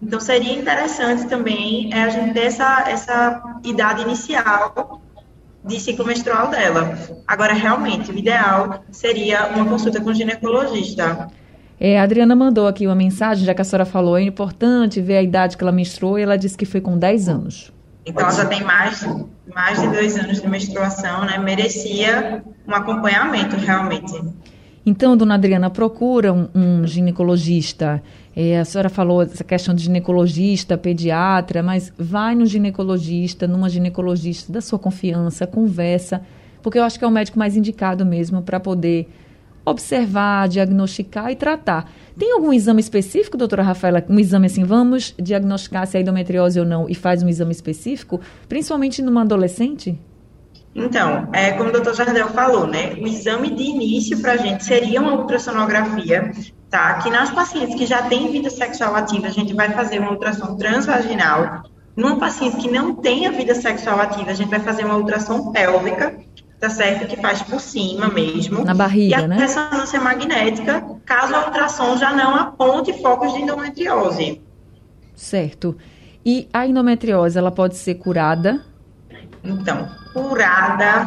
Então, 0.00 0.20
seria 0.20 0.56
interessante 0.56 1.26
também 1.26 1.92
é, 1.92 2.04
a 2.04 2.08
gente 2.08 2.34
ter 2.34 2.44
essa, 2.44 2.84
essa 2.88 3.42
idade 3.64 4.02
inicial 4.02 5.02
de 5.64 5.80
ciclo 5.80 6.06
menstrual 6.06 6.46
dela. 6.50 6.96
Agora, 7.26 7.52
realmente, 7.52 8.12
o 8.12 8.16
ideal 8.16 8.84
seria 8.92 9.48
uma 9.48 9.64
consulta 9.64 10.00
com 10.00 10.10
o 10.10 10.14
ginecologista. 10.14 11.28
É, 11.80 11.98
a 11.98 12.04
Adriana 12.04 12.36
mandou 12.36 12.68
aqui 12.68 12.86
uma 12.86 12.94
mensagem, 12.94 13.44
já 13.44 13.52
que 13.52 13.60
a 13.60 13.64
senhora 13.64 13.84
falou, 13.84 14.16
é 14.16 14.22
importante 14.22 15.00
ver 15.00 15.16
a 15.16 15.22
idade 15.22 15.56
que 15.56 15.64
ela 15.64 15.72
menstruou 15.72 16.16
e 16.16 16.22
ela 16.22 16.38
disse 16.38 16.56
que 16.56 16.64
foi 16.64 16.80
com 16.80 16.96
10 16.96 17.28
anos. 17.28 17.72
Então, 18.08 18.22
ela 18.22 18.32
já 18.32 18.46
tem 18.46 18.64
mais, 18.64 19.06
mais 19.54 19.80
de 19.80 19.88
dois 19.88 20.16
anos 20.16 20.40
de 20.40 20.48
menstruação, 20.48 21.26
né? 21.26 21.36
Merecia 21.36 22.42
um 22.66 22.74
acompanhamento, 22.74 23.54
realmente. 23.56 24.18
Então, 24.84 25.14
dona 25.14 25.34
Adriana, 25.34 25.68
procura 25.68 26.32
um, 26.32 26.48
um 26.54 26.86
ginecologista. 26.86 28.02
É, 28.34 28.58
a 28.58 28.64
senhora 28.64 28.88
falou 28.88 29.22
essa 29.22 29.44
questão 29.44 29.74
de 29.74 29.82
ginecologista, 29.82 30.78
pediatra, 30.78 31.62
mas 31.62 31.92
vai 31.98 32.34
no 32.34 32.46
ginecologista, 32.46 33.46
numa 33.46 33.68
ginecologista 33.68 34.50
da 34.50 34.62
sua 34.62 34.78
confiança, 34.78 35.46
conversa, 35.46 36.22
porque 36.62 36.78
eu 36.78 36.84
acho 36.84 36.98
que 36.98 37.04
é 37.04 37.08
o 37.08 37.10
médico 37.10 37.38
mais 37.38 37.56
indicado 37.56 38.06
mesmo 38.06 38.40
para 38.40 38.58
poder 38.58 39.06
observar, 39.70 40.48
diagnosticar 40.48 41.30
e 41.30 41.36
tratar. 41.36 41.90
Tem 42.18 42.32
algum 42.32 42.52
exame 42.52 42.80
específico, 42.80 43.36
doutora 43.36 43.62
Rafaela? 43.62 44.04
Um 44.08 44.18
exame 44.18 44.46
assim, 44.46 44.64
vamos 44.64 45.14
diagnosticar 45.18 45.86
se 45.86 45.96
é 45.96 46.00
endometriose 46.00 46.58
ou 46.58 46.66
não 46.66 46.88
e 46.88 46.94
faz 46.94 47.22
um 47.22 47.28
exame 47.28 47.52
específico, 47.52 48.20
principalmente 48.48 49.00
numa 49.00 49.22
adolescente? 49.22 49.98
Então, 50.74 51.28
é, 51.32 51.52
como 51.52 51.70
o 51.70 51.72
doutor 51.72 51.94
Jardel 51.94 52.28
falou, 52.28 52.66
né, 52.66 52.94
o 52.94 53.06
exame 53.06 53.50
de 53.50 53.62
início 53.62 54.20
para 54.20 54.32
a 54.32 54.36
gente 54.36 54.64
seria 54.64 55.00
uma 55.00 55.14
ultrassonografia, 55.14 56.32
tá? 56.70 56.94
Que 56.94 57.10
nas 57.10 57.30
pacientes 57.30 57.74
que 57.74 57.86
já 57.86 58.02
têm 58.02 58.30
vida 58.30 58.50
sexual 58.50 58.94
ativa, 58.94 59.26
a 59.26 59.30
gente 59.30 59.54
vai 59.54 59.70
fazer 59.70 59.98
uma 59.98 60.12
ultrassom 60.12 60.56
transvaginal. 60.56 61.62
Numa 61.96 62.16
paciente 62.16 62.58
que 62.58 62.70
não 62.70 62.94
tenha 62.94 63.32
vida 63.32 63.54
sexual 63.54 64.00
ativa, 64.00 64.30
a 64.30 64.34
gente 64.34 64.50
vai 64.50 64.60
fazer 64.60 64.84
uma 64.84 64.96
ultrassom 64.96 65.50
pélvica, 65.50 66.16
tá 66.60 66.68
certo? 66.68 67.06
Que 67.06 67.16
faz 67.16 67.42
por 67.42 67.60
cima 67.60 68.08
mesmo. 68.08 68.64
Na 68.64 68.74
barriga, 68.74 69.20
e 69.20 69.24
a 69.24 69.28
né? 69.28 69.36
ressonância 69.36 70.00
magnética, 70.00 70.84
caso 71.04 71.34
a 71.34 71.46
ultrassom 71.46 71.96
já 71.96 72.12
não 72.12 72.34
aponte 72.34 72.92
focos 73.00 73.32
de 73.32 73.42
endometriose. 73.42 74.42
Certo. 75.14 75.76
E 76.24 76.48
a 76.52 76.66
endometriose, 76.66 77.38
ela 77.38 77.50
pode 77.50 77.76
ser 77.76 77.94
curada? 77.94 78.64
Então, 79.42 79.88
curada, 80.12 81.06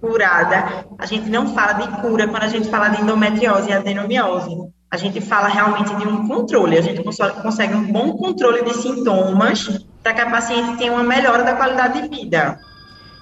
curada, 0.00 0.86
a 0.98 1.06
gente 1.06 1.28
não 1.30 1.54
fala 1.54 1.72
de 1.74 1.88
cura 2.00 2.28
quando 2.28 2.42
a 2.42 2.48
gente 2.48 2.68
fala 2.68 2.88
de 2.88 3.00
endometriose 3.02 3.70
e 3.70 3.72
adenomiose. 3.72 4.54
A 4.90 4.96
gente 4.96 5.20
fala 5.20 5.48
realmente 5.48 5.94
de 5.96 6.06
um 6.06 6.28
controle, 6.28 6.78
a 6.78 6.80
gente 6.80 7.02
consegue 7.02 7.74
um 7.74 7.90
bom 7.90 8.16
controle 8.16 8.62
de 8.62 8.74
sintomas 8.74 9.84
para 10.02 10.14
que 10.14 10.20
a 10.20 10.30
paciente 10.30 10.78
tenha 10.78 10.92
uma 10.92 11.02
melhora 11.02 11.42
da 11.42 11.56
qualidade 11.56 12.02
de 12.02 12.08
vida. 12.08 12.60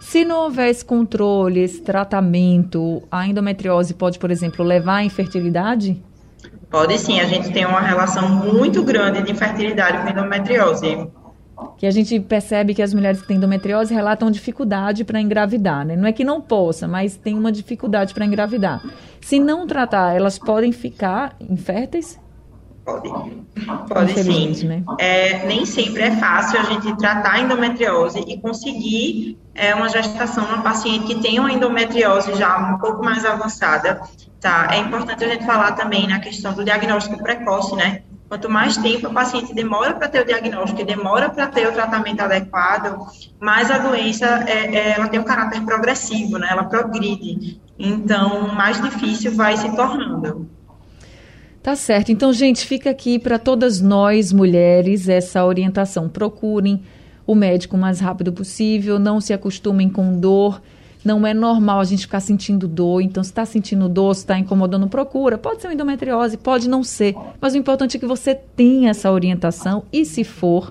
Se 0.05 0.23
não 0.25 0.45
houver 0.45 0.69
esse 0.69 0.85
controle, 0.85 1.61
esse 1.61 1.81
tratamento, 1.81 3.03
a 3.11 3.27
endometriose 3.27 3.95
pode, 3.95 4.19
por 4.19 4.31
exemplo, 4.31 4.65
levar 4.65 4.97
à 4.97 5.05
infertilidade? 5.05 6.01
Pode 6.71 6.97
sim, 6.99 7.19
a 7.21 7.25
gente 7.25 7.51
tem 7.51 7.65
uma 7.65 7.81
relação 7.81 8.29
muito 8.29 8.85
grande 8.85 9.23
de 9.23 9.33
infertilidade 9.33 10.03
com 10.03 10.09
endometriose. 10.11 11.09
Que 11.79 11.87
a 11.87 11.91
gente 11.91 12.21
percebe 12.21 12.75
que 12.75 12.83
as 12.83 12.93
mulheres 12.93 13.23
que 13.23 13.27
têm 13.27 13.39
endometriose 13.39 13.93
relatam 13.95 14.31
dificuldade 14.31 15.05
para 15.05 15.21
engravidar, 15.21 15.87
né? 15.87 15.97
Não 15.97 16.07
é 16.07 16.13
que 16.13 16.23
não 16.23 16.41
possa, 16.41 16.87
mas 16.87 17.17
tem 17.17 17.35
uma 17.35 17.51
dificuldade 17.51 18.13
para 18.13 18.27
engravidar. 18.27 18.83
Se 19.23 19.41
não 19.41 19.67
tratar, 19.67 20.15
elas 20.15 20.39
podem 20.39 20.71
ficar 20.71 21.35
inférteis? 21.41 22.21
Pode, 22.85 23.09
pode 23.89 24.23
sim. 24.23 24.67
Né? 24.67 24.83
É, 24.99 25.47
nem 25.47 25.65
sempre 25.65 26.03
é 26.03 26.17
fácil 26.17 26.61
a 26.61 26.65
gente 26.65 26.95
tratar 26.99 27.33
a 27.33 27.41
endometriose 27.41 28.23
e 28.29 28.39
conseguir 28.39 29.39
é, 29.55 29.75
uma 29.75 29.89
gestação 29.89 30.47
numa 30.47 30.63
paciente 30.63 31.07
que 31.07 31.23
tem 31.23 31.41
uma 31.41 31.51
endometriose 31.51 32.35
já 32.35 32.59
um 32.59 32.79
pouco 32.79 33.03
mais 33.03 33.25
avançada. 33.25 34.03
Tá? 34.39 34.69
É 34.71 34.79
importante 34.79 35.25
a 35.25 35.29
gente 35.29 35.47
falar 35.47 35.73
também 35.73 36.07
na 36.07 36.21
questão 36.21 36.53
do 36.53 36.63
diagnóstico 36.63 37.23
precoce, 37.23 37.75
né? 37.75 38.03
Quanto 38.29 38.51
mais 38.51 38.77
tempo 38.77 39.07
a 39.07 39.11
paciente 39.11 39.55
demora 39.55 39.95
para 39.95 40.09
ter 40.09 40.21
o 40.21 40.27
diagnóstico 40.27 40.81
e 40.81 40.85
demora 40.85 41.31
para 41.31 41.47
ter 41.47 41.67
o 41.69 41.73
tratamento 41.73 42.21
adequado, 42.21 43.07
mais 43.41 43.71
a 43.71 43.79
doença 43.79 44.27
é, 44.47 44.75
é, 44.75 44.91
ela 44.93 45.09
tem 45.09 45.21
um 45.21 45.25
caráter 45.25 45.63
progressivo, 45.63 46.39
né? 46.39 46.49
Ela 46.51 46.65
progride. 46.65 47.61
Então, 47.79 48.49
mais 48.55 48.81
difícil 48.81 49.35
vai 49.35 49.57
se 49.57 49.75
tornando. 49.75 50.44
Tá 51.65 51.75
certo. 51.75 52.13
Então, 52.13 52.31
gente, 52.31 52.67
fica 52.67 52.91
aqui 52.91 53.19
para 53.19 53.39
todas 53.39 53.81
nós 53.81 54.35
mulheres 54.35 55.09
essa 55.09 55.43
orientação. 55.47 56.11
Procurem 56.11 56.83
o 57.27 57.35
médico 57.35 57.75
o 57.75 57.81
mais 57.81 58.01
rápido 58.01 58.35
possível, 58.35 58.99
não 58.99 59.19
se 59.19 59.33
acostumem 59.33 59.89
com 59.89 60.21
dor. 60.21 60.61
Não 61.03 61.27
é 61.27 61.33
normal 61.33 61.81
a 61.81 61.85
gente 61.85 62.03
ficar 62.03 62.21
sentindo 62.21 62.69
dor. 62.69 63.01
Então, 63.01 63.25
se 63.25 63.31
está 63.31 63.47
sentindo 63.47 63.89
dor, 63.89 64.15
se 64.15 64.21
está 64.21 64.39
incomodando, 64.39 64.87
procura. 64.89 65.39
Pode 65.39 65.63
ser 65.63 65.69
uma 65.69 65.73
endometriose, 65.73 66.37
pode 66.37 66.69
não 66.69 66.85
ser. 66.85 67.15
Mas 67.41 67.55
o 67.55 67.57
importante 67.57 67.97
é 67.97 68.01
que 68.01 68.05
você 68.05 68.35
tenha 68.35 68.91
essa 68.91 69.11
orientação 69.11 69.85
e, 69.91 70.05
se 70.05 70.23
for, 70.23 70.71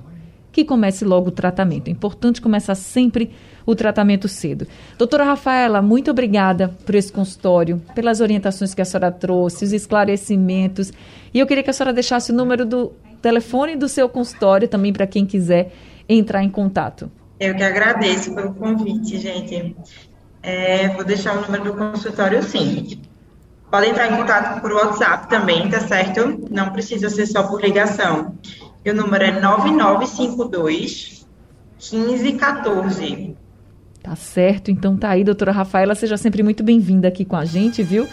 que 0.52 0.64
comece 0.64 1.04
logo 1.04 1.30
o 1.30 1.32
tratamento. 1.32 1.88
É 1.88 1.92
importante 1.92 2.40
começar 2.40 2.76
sempre 2.76 3.32
o 3.66 3.76
tratamento 3.76 4.28
cedo. 4.28 4.68
Doutora 4.98 5.24
Rafaela, 5.24 5.82
muito 5.82 6.12
obrigada 6.12 6.70
por 6.86 6.96
esse 6.96 7.12
consultório, 7.12 7.82
pelas 7.96 8.22
orientações 8.22 8.74
que 8.74 8.82
a 8.82 8.86
senhora 8.86 9.12
trouxe, 9.12 9.66
os 9.66 9.74
esclarecimentos. 9.74 10.92
E 11.34 11.40
eu 11.40 11.48
queria 11.48 11.64
que 11.64 11.70
a 11.70 11.74
senhora 11.74 11.94
deixasse 11.94 12.32
o 12.32 12.36
número 12.36 12.66
do 12.66 12.92
telefone 13.22 13.76
do 13.76 13.88
seu 13.88 14.10
consultório 14.10 14.68
também 14.68 14.92
para 14.92 15.08
quem 15.08 15.26
quiser 15.26 15.72
entrar 16.08 16.44
em 16.44 16.50
contato. 16.50 17.10
Eu 17.40 17.56
que 17.56 17.64
agradeço 17.64 18.34
pelo 18.36 18.54
convite, 18.54 19.18
gente. 19.18 19.76
É, 20.42 20.90
vou 20.90 21.04
deixar 21.04 21.38
o 21.38 21.42
número 21.42 21.64
do 21.64 21.74
consultório 21.74 22.44
sim. 22.44 23.02
Podem 23.72 23.90
entrar 23.90 24.12
em 24.12 24.18
contato 24.18 24.62
por 24.62 24.72
WhatsApp 24.72 25.28
também, 25.30 25.70
tá 25.70 25.80
certo? 25.80 26.48
Não 26.52 26.72
precisa 26.72 27.10
ser 27.10 27.26
só 27.26 27.44
por 27.44 27.62
ligação. 27.62 28.38
E 28.86 28.92
o 28.92 28.94
número 28.94 29.24
é 29.24 29.32
9952 29.40 31.26
1514. 31.92 33.36
Tá 34.04 34.18
certo, 34.18 34.70
então 34.70 34.98
tá 34.98 35.12
aí, 35.12 35.24
doutora 35.24 35.54
Rafaela, 35.54 35.96
seja 35.96 36.18
sempre 36.18 36.44
muito 36.44 36.62
bem-vinda 36.62 37.08
aqui 37.08 37.24
com 37.24 37.38
a 37.38 37.46
gente, 37.46 37.82
viu? 37.82 38.06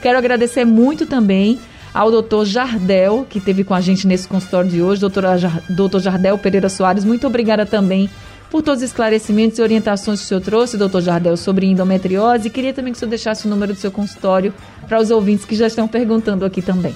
Quero 0.00 0.16
agradecer 0.16 0.64
muito 0.64 1.04
também 1.04 1.60
ao 1.92 2.10
doutor 2.10 2.46
Jardel, 2.46 3.26
que 3.28 3.38
esteve 3.38 3.62
com 3.62 3.74
a 3.74 3.80
gente 3.80 4.06
nesse 4.06 4.26
consultório 4.26 4.70
de 4.70 4.80
hoje, 4.80 5.02
doutora, 5.02 5.36
doutor 5.68 6.00
Jardel 6.00 6.38
Pereira 6.38 6.70
Soares, 6.70 7.04
muito 7.04 7.26
obrigada 7.26 7.66
também 7.66 8.08
por 8.50 8.62
todos 8.62 8.82
os 8.82 8.88
esclarecimentos 8.88 9.58
e 9.58 9.62
orientações 9.62 10.20
que 10.20 10.24
o 10.24 10.28
senhor 10.28 10.40
trouxe, 10.40 10.78
doutor 10.78 11.02
Jardel, 11.02 11.36
sobre 11.36 11.66
endometriose. 11.66 12.48
Queria 12.48 12.72
também 12.72 12.92
que 12.92 12.96
o 12.96 13.00
senhor 13.00 13.10
deixasse 13.10 13.46
o 13.46 13.50
número 13.50 13.74
do 13.74 13.78
seu 13.78 13.90
consultório 13.90 14.54
para 14.88 14.98
os 14.98 15.10
ouvintes 15.10 15.44
que 15.44 15.54
já 15.54 15.66
estão 15.66 15.86
perguntando 15.86 16.44
aqui 16.44 16.62
também. 16.62 16.94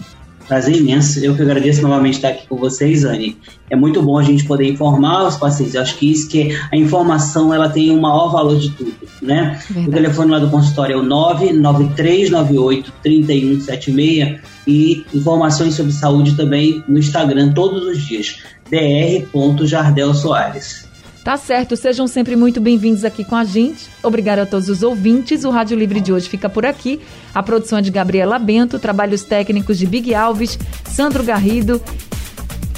Prazer 0.49 0.77
imenso. 0.77 1.23
Eu 1.23 1.37
que 1.37 1.43
agradeço 1.43 1.83
novamente 1.83 2.15
estar 2.15 2.29
aqui 2.29 2.47
com 2.49 2.57
vocês, 2.57 3.05
Anne. 3.05 3.37
É 3.69 3.77
muito 3.77 4.03
bom 4.03 4.19
a 4.19 4.23
gente 4.23 4.45
poder 4.45 4.67
informar 4.67 5.29
os 5.29 5.37
pacientes. 5.37 5.75
Eu 5.75 5.83
acho 5.83 5.97
que 5.97 6.11
isso 6.11 6.27
que 6.29 6.59
a 6.73 6.77
informação 6.77 7.53
ela 7.53 7.69
tem 7.69 7.91
o 7.91 8.01
maior 8.01 8.33
valor 8.33 8.59
de 8.59 8.71
tudo, 8.71 8.95
né? 9.21 9.61
Verdade. 9.69 9.89
O 9.89 9.93
telefone 9.93 10.31
lá 10.31 10.39
do 10.39 10.49
consultório 10.49 10.95
é 10.95 10.97
o 10.97 11.03
99398 11.03 12.93
3176 13.03 14.41
e 14.67 15.05
informações 15.13 15.75
sobre 15.75 15.93
saúde 15.93 16.35
também 16.35 16.83
no 16.89 16.99
Instagram 16.99 17.53
todos 17.53 17.85
os 17.85 17.99
dias. 18.07 18.39
dr.jardel 18.71 20.15
Soares. 20.15 20.88
Tá 21.25 21.37
certo, 21.37 21.77
sejam 21.77 22.07
sempre 22.07 22.37
muito 22.37 22.61
bem-vindos 22.61 23.05
aqui 23.05 23.25
com 23.25 23.37
a 23.37 23.45
gente. 23.45 23.89
Obrigada 24.03 24.43
a 24.43 24.47
todos 24.47 24.69
os 24.69 24.83
ouvintes. 24.83 25.45
O 25.45 25.51
Rádio 25.51 25.77
Livre 25.77 26.01
de 26.01 26.13
hoje 26.13 26.29
fica 26.29 26.49
por 26.49 26.65
aqui. 26.65 27.01
A 27.35 27.43
produção 27.43 27.79
é 27.79 27.83
de 27.83 27.91
Gabriela 27.91 28.39
Bento, 28.39 28.79
trabalhos 28.79 29.25
técnicos 29.25 29.79
de 29.79 29.87
Big 29.87 30.15
Alves, 30.15 30.59
Sandro 30.91 31.23
Garrido 31.23 31.83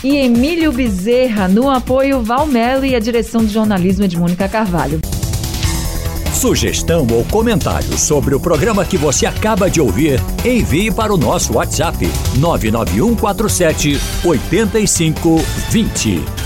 e 0.02 0.16
Emílio 0.16 0.72
Bezerra. 0.72 1.46
No 1.46 1.70
apoio, 1.70 2.22
Valmelo 2.22 2.84
e 2.84 2.96
a 2.96 3.00
direção 3.00 3.44
de 3.44 3.52
jornalismo 3.52 4.04
é 4.04 4.08
de 4.08 4.18
Mônica 4.18 4.48
Carvalho. 4.48 5.00
Sugestão 6.32 7.06
ou 7.12 7.22
comentário 7.26 7.98
sobre 7.98 8.34
o 8.34 8.40
programa 8.40 8.84
que 8.84 8.96
você 8.96 9.26
acaba 9.26 9.68
de 9.68 9.78
ouvir, 9.78 10.18
envie 10.42 10.90
para 10.90 11.12
o 11.12 11.18
nosso 11.18 11.52
WhatsApp 11.52 12.08
99147 12.38 14.00
8520. 14.24 16.39